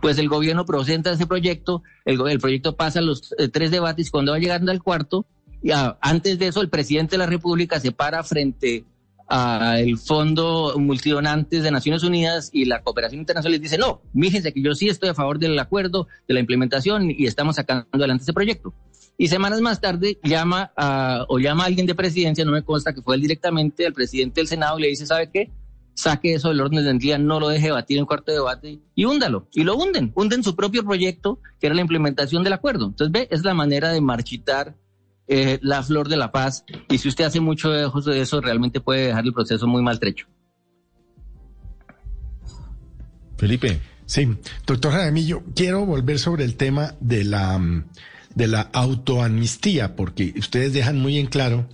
Pues 0.00 0.18
el 0.18 0.28
gobierno 0.28 0.64
presenta 0.64 1.12
ese 1.12 1.26
proyecto, 1.26 1.82
el, 2.04 2.20
el 2.28 2.38
proyecto 2.38 2.76
pasa 2.76 3.00
los 3.00 3.34
eh, 3.38 3.48
tres 3.48 3.70
debates, 3.70 4.10
cuando 4.10 4.32
va 4.32 4.38
llegando 4.38 4.70
al 4.70 4.82
cuarto, 4.82 5.26
y 5.62 5.70
antes 6.00 6.38
de 6.38 6.48
eso 6.48 6.60
el 6.60 6.68
presidente 6.68 7.12
de 7.12 7.18
la 7.18 7.26
República 7.26 7.78
se 7.78 7.92
para 7.92 8.24
frente 8.24 8.84
al 9.28 9.96
Fondo 9.96 10.74
Multidonantes 10.76 11.62
de 11.62 11.70
Naciones 11.70 12.02
Unidas 12.02 12.50
y 12.52 12.66
la 12.66 12.82
Cooperación 12.82 13.20
Internacional 13.20 13.56
y 13.56 13.62
dice, 13.62 13.78
no, 13.78 14.02
fíjense 14.14 14.52
que 14.52 14.60
yo 14.60 14.74
sí 14.74 14.88
estoy 14.88 15.08
a 15.08 15.14
favor 15.14 15.38
del 15.38 15.58
acuerdo, 15.58 16.06
de 16.28 16.34
la 16.34 16.40
implementación 16.40 17.10
y 17.10 17.26
estamos 17.26 17.56
sacando 17.56 17.86
adelante 17.92 18.24
ese 18.24 18.32
proyecto. 18.32 18.74
Y 19.16 19.28
semanas 19.28 19.60
más 19.60 19.80
tarde 19.80 20.18
llama 20.22 20.72
a, 20.76 21.24
o 21.28 21.38
llama 21.38 21.64
a 21.64 21.66
alguien 21.66 21.86
de 21.86 21.94
presidencia, 21.94 22.44
no 22.44 22.52
me 22.52 22.62
consta 22.62 22.92
que 22.92 23.02
fue 23.02 23.14
él 23.14 23.22
directamente, 23.22 23.86
al 23.86 23.92
presidente 23.92 24.40
del 24.40 24.48
Senado 24.48 24.78
y 24.78 24.82
le 24.82 24.88
dice, 24.88 25.06
¿sabe 25.06 25.30
qué? 25.32 25.50
Saque 25.94 26.34
eso 26.34 26.48
del 26.48 26.60
orden 26.60 26.84
del 26.84 26.98
día, 26.98 27.18
no 27.18 27.40
lo 27.40 27.48
deje 27.48 27.70
batir 27.70 27.98
en 27.98 28.06
cuarto 28.06 28.32
de 28.32 28.38
debate 28.38 28.80
y 28.94 29.04
húndalo. 29.04 29.48
Y 29.52 29.64
lo 29.64 29.76
hunden, 29.76 30.12
hunden 30.14 30.42
su 30.42 30.56
propio 30.56 30.84
proyecto, 30.84 31.40
que 31.60 31.66
era 31.66 31.74
la 31.74 31.82
implementación 31.82 32.42
del 32.42 32.54
acuerdo. 32.54 32.86
Entonces, 32.86 33.12
ve, 33.12 33.28
es 33.30 33.44
la 33.44 33.54
manera 33.54 33.90
de 33.90 34.00
marchitar 34.00 34.76
eh, 35.28 35.58
la 35.62 35.82
flor 35.82 36.08
de 36.08 36.16
la 36.16 36.32
paz. 36.32 36.64
Y 36.88 36.98
si 36.98 37.08
usted 37.08 37.24
hace 37.24 37.40
mucho 37.40 37.70
de 37.70 38.20
eso, 38.20 38.40
realmente 38.40 38.80
puede 38.80 39.08
dejar 39.08 39.24
el 39.24 39.32
proceso 39.32 39.66
muy 39.66 39.82
maltrecho. 39.82 40.26
Felipe. 43.38 43.80
Sí, 44.04 44.28
doctor 44.66 44.92
Jaramillo, 44.92 45.42
quiero 45.54 45.86
volver 45.86 46.18
sobre 46.18 46.44
el 46.44 46.56
tema 46.56 46.94
de 47.00 47.24
la, 47.24 47.58
de 48.34 48.46
la 48.46 48.68
autoamnistía, 48.72 49.96
porque 49.96 50.34
ustedes 50.36 50.72
dejan 50.74 50.98
muy 50.98 51.18
en 51.18 51.26
claro 51.26 51.66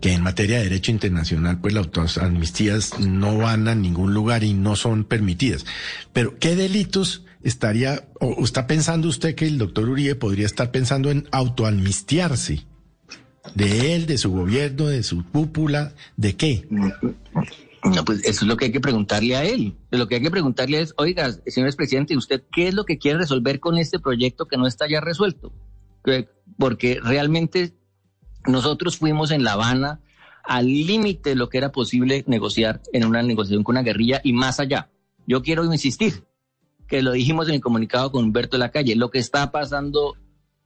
que 0.00 0.12
en 0.12 0.22
materia 0.22 0.58
de 0.58 0.64
derecho 0.64 0.90
internacional, 0.90 1.60
pues 1.60 1.74
las 1.74 2.18
amnistías 2.18 2.98
no 3.00 3.38
van 3.38 3.68
a 3.68 3.74
ningún 3.74 4.14
lugar 4.14 4.44
y 4.44 4.52
no 4.52 4.76
son 4.76 5.04
permitidas. 5.04 5.64
Pero, 6.12 6.38
¿qué 6.38 6.56
delitos 6.56 7.24
estaría, 7.42 8.08
o 8.20 8.44
está 8.44 8.66
pensando 8.66 9.08
usted 9.08 9.34
que 9.34 9.46
el 9.46 9.58
doctor 9.58 9.88
Uribe 9.88 10.14
podría 10.14 10.46
estar 10.46 10.70
pensando 10.70 11.10
en 11.10 11.28
autoamnistiarse? 11.32 12.64
¿De 13.54 13.94
él, 13.94 14.06
de 14.06 14.18
su 14.18 14.32
gobierno, 14.32 14.86
de 14.86 15.02
su 15.02 15.24
cúpula? 15.24 15.94
¿De 16.16 16.34
qué? 16.34 16.66
No, 16.70 18.04
pues 18.04 18.24
eso 18.24 18.44
es 18.44 18.48
lo 18.48 18.56
que 18.56 18.66
hay 18.66 18.72
que 18.72 18.80
preguntarle 18.80 19.36
a 19.36 19.44
él. 19.44 19.76
Lo 19.92 20.08
que 20.08 20.16
hay 20.16 20.22
que 20.22 20.30
preguntarle 20.30 20.80
es, 20.80 20.92
oiga, 20.96 21.30
señor 21.46 21.74
presidente, 21.76 22.16
¿usted 22.16 22.42
qué 22.50 22.68
es 22.68 22.74
lo 22.74 22.84
que 22.84 22.98
quiere 22.98 23.18
resolver 23.18 23.60
con 23.60 23.78
este 23.78 24.00
proyecto 24.00 24.46
que 24.46 24.56
no 24.56 24.66
está 24.66 24.88
ya 24.88 25.00
resuelto? 25.00 25.52
Porque 26.58 26.98
realmente 27.02 27.75
nosotros 28.46 28.96
fuimos 28.98 29.30
en 29.30 29.44
La 29.44 29.52
Habana 29.52 30.00
al 30.44 30.66
límite 30.66 31.30
de 31.30 31.36
lo 31.36 31.48
que 31.48 31.58
era 31.58 31.72
posible 31.72 32.24
negociar 32.26 32.80
en 32.92 33.04
una 33.04 33.22
negociación 33.22 33.64
con 33.64 33.74
una 33.74 33.82
guerrilla 33.82 34.20
y 34.22 34.32
más 34.32 34.60
allá. 34.60 34.88
Yo 35.26 35.42
quiero 35.42 35.64
insistir 35.64 36.24
que 36.86 37.02
lo 37.02 37.12
dijimos 37.12 37.48
en 37.48 37.54
el 37.54 37.60
comunicado 37.60 38.12
con 38.12 38.24
Humberto 38.24 38.56
de 38.56 38.60
la 38.60 38.70
Calle, 38.70 38.94
lo 38.94 39.10
que 39.10 39.18
está 39.18 39.50
pasando 39.50 40.16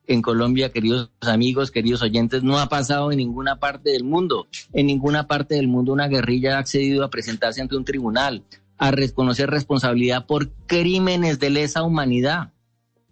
en 0.06 0.22
Colombia, 0.22 0.70
queridos 0.70 1.10
amigos, 1.20 1.70
queridos 1.70 2.02
oyentes, 2.02 2.42
no 2.42 2.58
ha 2.58 2.68
pasado 2.68 3.12
en 3.12 3.18
ninguna 3.18 3.58
parte 3.58 3.90
del 3.90 4.04
mundo. 4.04 4.48
En 4.72 4.86
ninguna 4.86 5.26
parte 5.26 5.54
del 5.54 5.68
mundo 5.68 5.92
una 5.92 6.08
guerrilla 6.08 6.56
ha 6.56 6.58
accedido 6.58 7.04
a 7.04 7.10
presentarse 7.10 7.60
ante 7.62 7.76
un 7.76 7.84
tribunal, 7.84 8.42
a 8.76 8.90
reconocer 8.90 9.48
responsabilidad 9.50 10.26
por 10.26 10.50
crímenes 10.66 11.38
de 11.38 11.50
lesa 11.50 11.84
humanidad, 11.84 12.52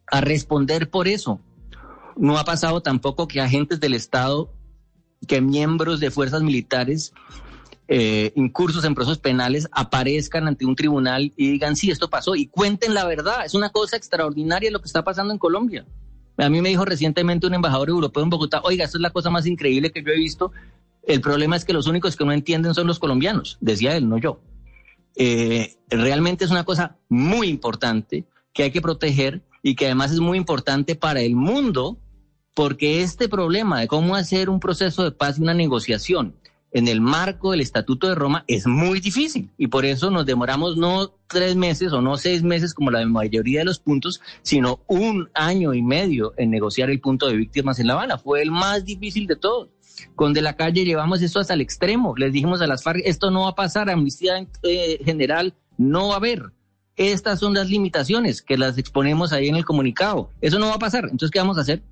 a 0.07 0.21
responder 0.21 0.91
por 0.91 1.09
eso. 1.09 1.41
No 2.17 2.37
ha 2.37 2.45
pasado 2.45 2.83
tampoco 2.83 3.29
que 3.29 3.41
agentes 3.41 3.79
del 3.79 3.95
Estado 3.95 4.53
que 5.27 5.41
miembros 5.41 6.01
de 6.01 6.11
fuerzas 6.11 6.43
militares 6.43 7.13
eh, 7.91 8.33
incursos 8.37 8.85
en 8.85 8.95
procesos 8.95 9.19
penales 9.19 9.67
aparezcan 9.73 10.47
ante 10.47 10.67
un 10.67 10.77
tribunal 10.77 11.33
y 11.37 11.53
digan, 11.53 11.75
sí, 11.75 11.91
esto 11.91 12.11
pasó, 12.11 12.37
y 12.37 12.47
cuenten 12.47 12.93
la 12.93 13.07
verdad. 13.07 13.47
Es 13.47 13.55
una 13.55 13.71
cosa 13.71 13.97
extraordinaria 13.97 14.71
lo 14.71 14.81
que 14.81 14.87
está 14.87 15.03
pasando 15.03 15.33
en 15.33 15.39
Colombia. 15.39 15.87
A 16.37 16.51
mí 16.51 16.61
me 16.61 16.69
dijo 16.69 16.85
recientemente 16.85 17.47
un 17.47 17.55
embajador 17.55 17.89
europeo 17.89 18.23
en 18.23 18.31
Bogotá, 18.31 18.61
oiga, 18.63 18.85
esto 18.85 18.99
es 18.99 19.03
la 19.03 19.11
cosa 19.11 19.31
más 19.31 19.47
increíble 19.47 19.91
que 19.91 20.03
yo 20.03 20.13
he 20.13 20.17
visto. 20.17 20.53
El 21.03 21.23
problema 21.23 21.57
es 21.57 21.65
que 21.65 21.73
los 21.73 21.87
únicos 21.87 22.15
que 22.15 22.27
no 22.27 22.33
entienden 22.33 22.75
son 22.75 22.87
los 22.87 22.99
colombianos, 22.99 23.57
decía 23.61 23.97
él, 23.97 24.07
no 24.07 24.19
yo. 24.19 24.41
Eh, 25.17 25.79
realmente 25.89 26.45
es 26.45 26.51
una 26.51 26.65
cosa 26.65 26.97
muy 27.09 27.49
importante 27.49 28.27
que 28.53 28.65
hay 28.65 28.71
que 28.71 28.83
proteger 28.83 29.43
y 29.63 29.75
que 29.75 29.87
además 29.87 30.13
es 30.13 30.21
muy 30.21 30.37
importante 30.37 30.95
para 30.95 31.23
el 31.23 31.35
mundo 31.35 31.99
porque 32.59 33.03
este 33.03 33.29
problema 33.29 33.79
de 33.79 33.87
cómo 33.87 34.16
hacer 34.16 34.51
un 34.51 34.59
proceso 34.59 35.05
de 35.05 35.12
paz 35.12 35.38
y 35.38 35.42
una 35.42 35.55
negociación 35.55 36.35
en 36.73 36.88
el 36.88 37.01
marco 37.01 37.53
del 37.53 37.61
Estatuto 37.61 38.09
de 38.09 38.16
Roma 38.16 38.42
es 38.49 38.66
muy 38.66 38.99
difícil 38.99 39.49
y 39.57 39.68
por 39.68 39.85
eso 39.85 40.11
nos 40.11 40.27
demoramos 40.27 40.77
no 40.77 41.12
tres 41.29 41.55
meses 41.55 41.92
o 41.92 42.03
no 42.03 42.16
seis 42.16 42.42
meses 42.42 42.75
como 42.75 42.90
la 42.90 43.07
mayoría 43.07 43.61
de 43.61 43.64
los 43.64 43.79
puntos, 43.79 44.21
sino 44.42 44.81
un 44.88 45.31
año 45.35 45.73
y 45.73 45.83
medio 45.83 46.35
en 46.37 46.51
negociar 46.51 46.90
el 46.90 47.01
punto 47.01 47.29
de 47.29 47.37
víctimas 47.37 47.79
en 47.79 47.87
La 47.87 47.92
Habana. 47.92 48.18
Fue 48.18 48.42
el 48.42 48.51
más 48.51 48.85
difícil 48.85 49.29
de 49.29 49.37
todos. 49.37 49.68
Con 50.16 50.33
de 50.33 50.42
la 50.42 50.57
calle 50.57 50.85
llevamos 50.85 51.23
esto 51.23 51.38
hasta 51.38 51.55
el 51.55 51.61
extremo. 51.61 52.16
Les 52.16 52.33
dijimos 52.33 52.61
a 52.61 52.66
las 52.66 52.83
FARC, 52.83 53.03
esto 53.05 53.31
no 53.31 53.42
va 53.42 53.51
a 53.51 53.55
pasar, 53.55 53.88
amnistía 53.88 54.44
eh, 54.64 54.99
general 55.05 55.55
no 55.77 56.09
va 56.09 56.14
a 56.14 56.16
haber. 56.16 56.42
Estas 56.97 57.38
son 57.38 57.55
las 57.55 57.71
limitaciones 57.71 58.42
que 58.42 58.59
las 58.59 58.79
exponemos 58.79 59.33
ahí 59.33 59.47
en 59.47 59.55
el 59.55 59.64
comunicado. 59.64 60.31
Eso 60.40 60.59
no 60.59 60.66
va 60.66 60.75
a 60.75 60.81
pasar. 60.81 61.05
Entonces, 61.05 61.31
¿qué 61.31 61.38
vamos 61.38 61.57
a 61.57 61.61
hacer? 61.61 61.85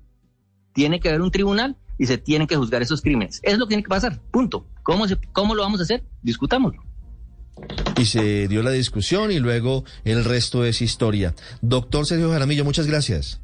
Tiene 0.77 0.99
que 0.99 1.09
haber 1.09 1.23
un 1.23 1.31
tribunal 1.31 1.75
y 1.97 2.05
se 2.05 2.19
tienen 2.19 2.47
que 2.47 2.55
juzgar 2.55 2.83
esos 2.83 3.01
crímenes. 3.01 3.39
Es 3.41 3.57
lo 3.57 3.65
que 3.65 3.69
tiene 3.69 3.81
que 3.81 3.89
pasar, 3.89 4.21
punto. 4.29 4.67
¿Cómo, 4.83 5.05
cómo 5.33 5.55
lo 5.55 5.63
vamos 5.63 5.79
a 5.79 5.83
hacer? 5.83 6.03
Discutámoslo. 6.21 6.83
Y 7.97 8.05
se 8.05 8.47
dio 8.47 8.61
la 8.61 8.69
discusión 8.69 9.31
y 9.31 9.39
luego 9.39 9.85
el 10.03 10.23
resto 10.23 10.65
es 10.65 10.83
historia. 10.83 11.33
Doctor 11.63 12.05
Sergio 12.05 12.29
Jaramillo, 12.29 12.63
muchas 12.63 12.85
gracias. 12.85 13.41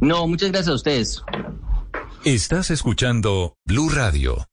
No, 0.00 0.26
muchas 0.26 0.50
gracias 0.50 0.72
a 0.72 0.74
ustedes. 0.74 1.22
Estás 2.24 2.72
escuchando 2.72 3.54
Blue 3.64 3.88
Radio. 3.88 4.48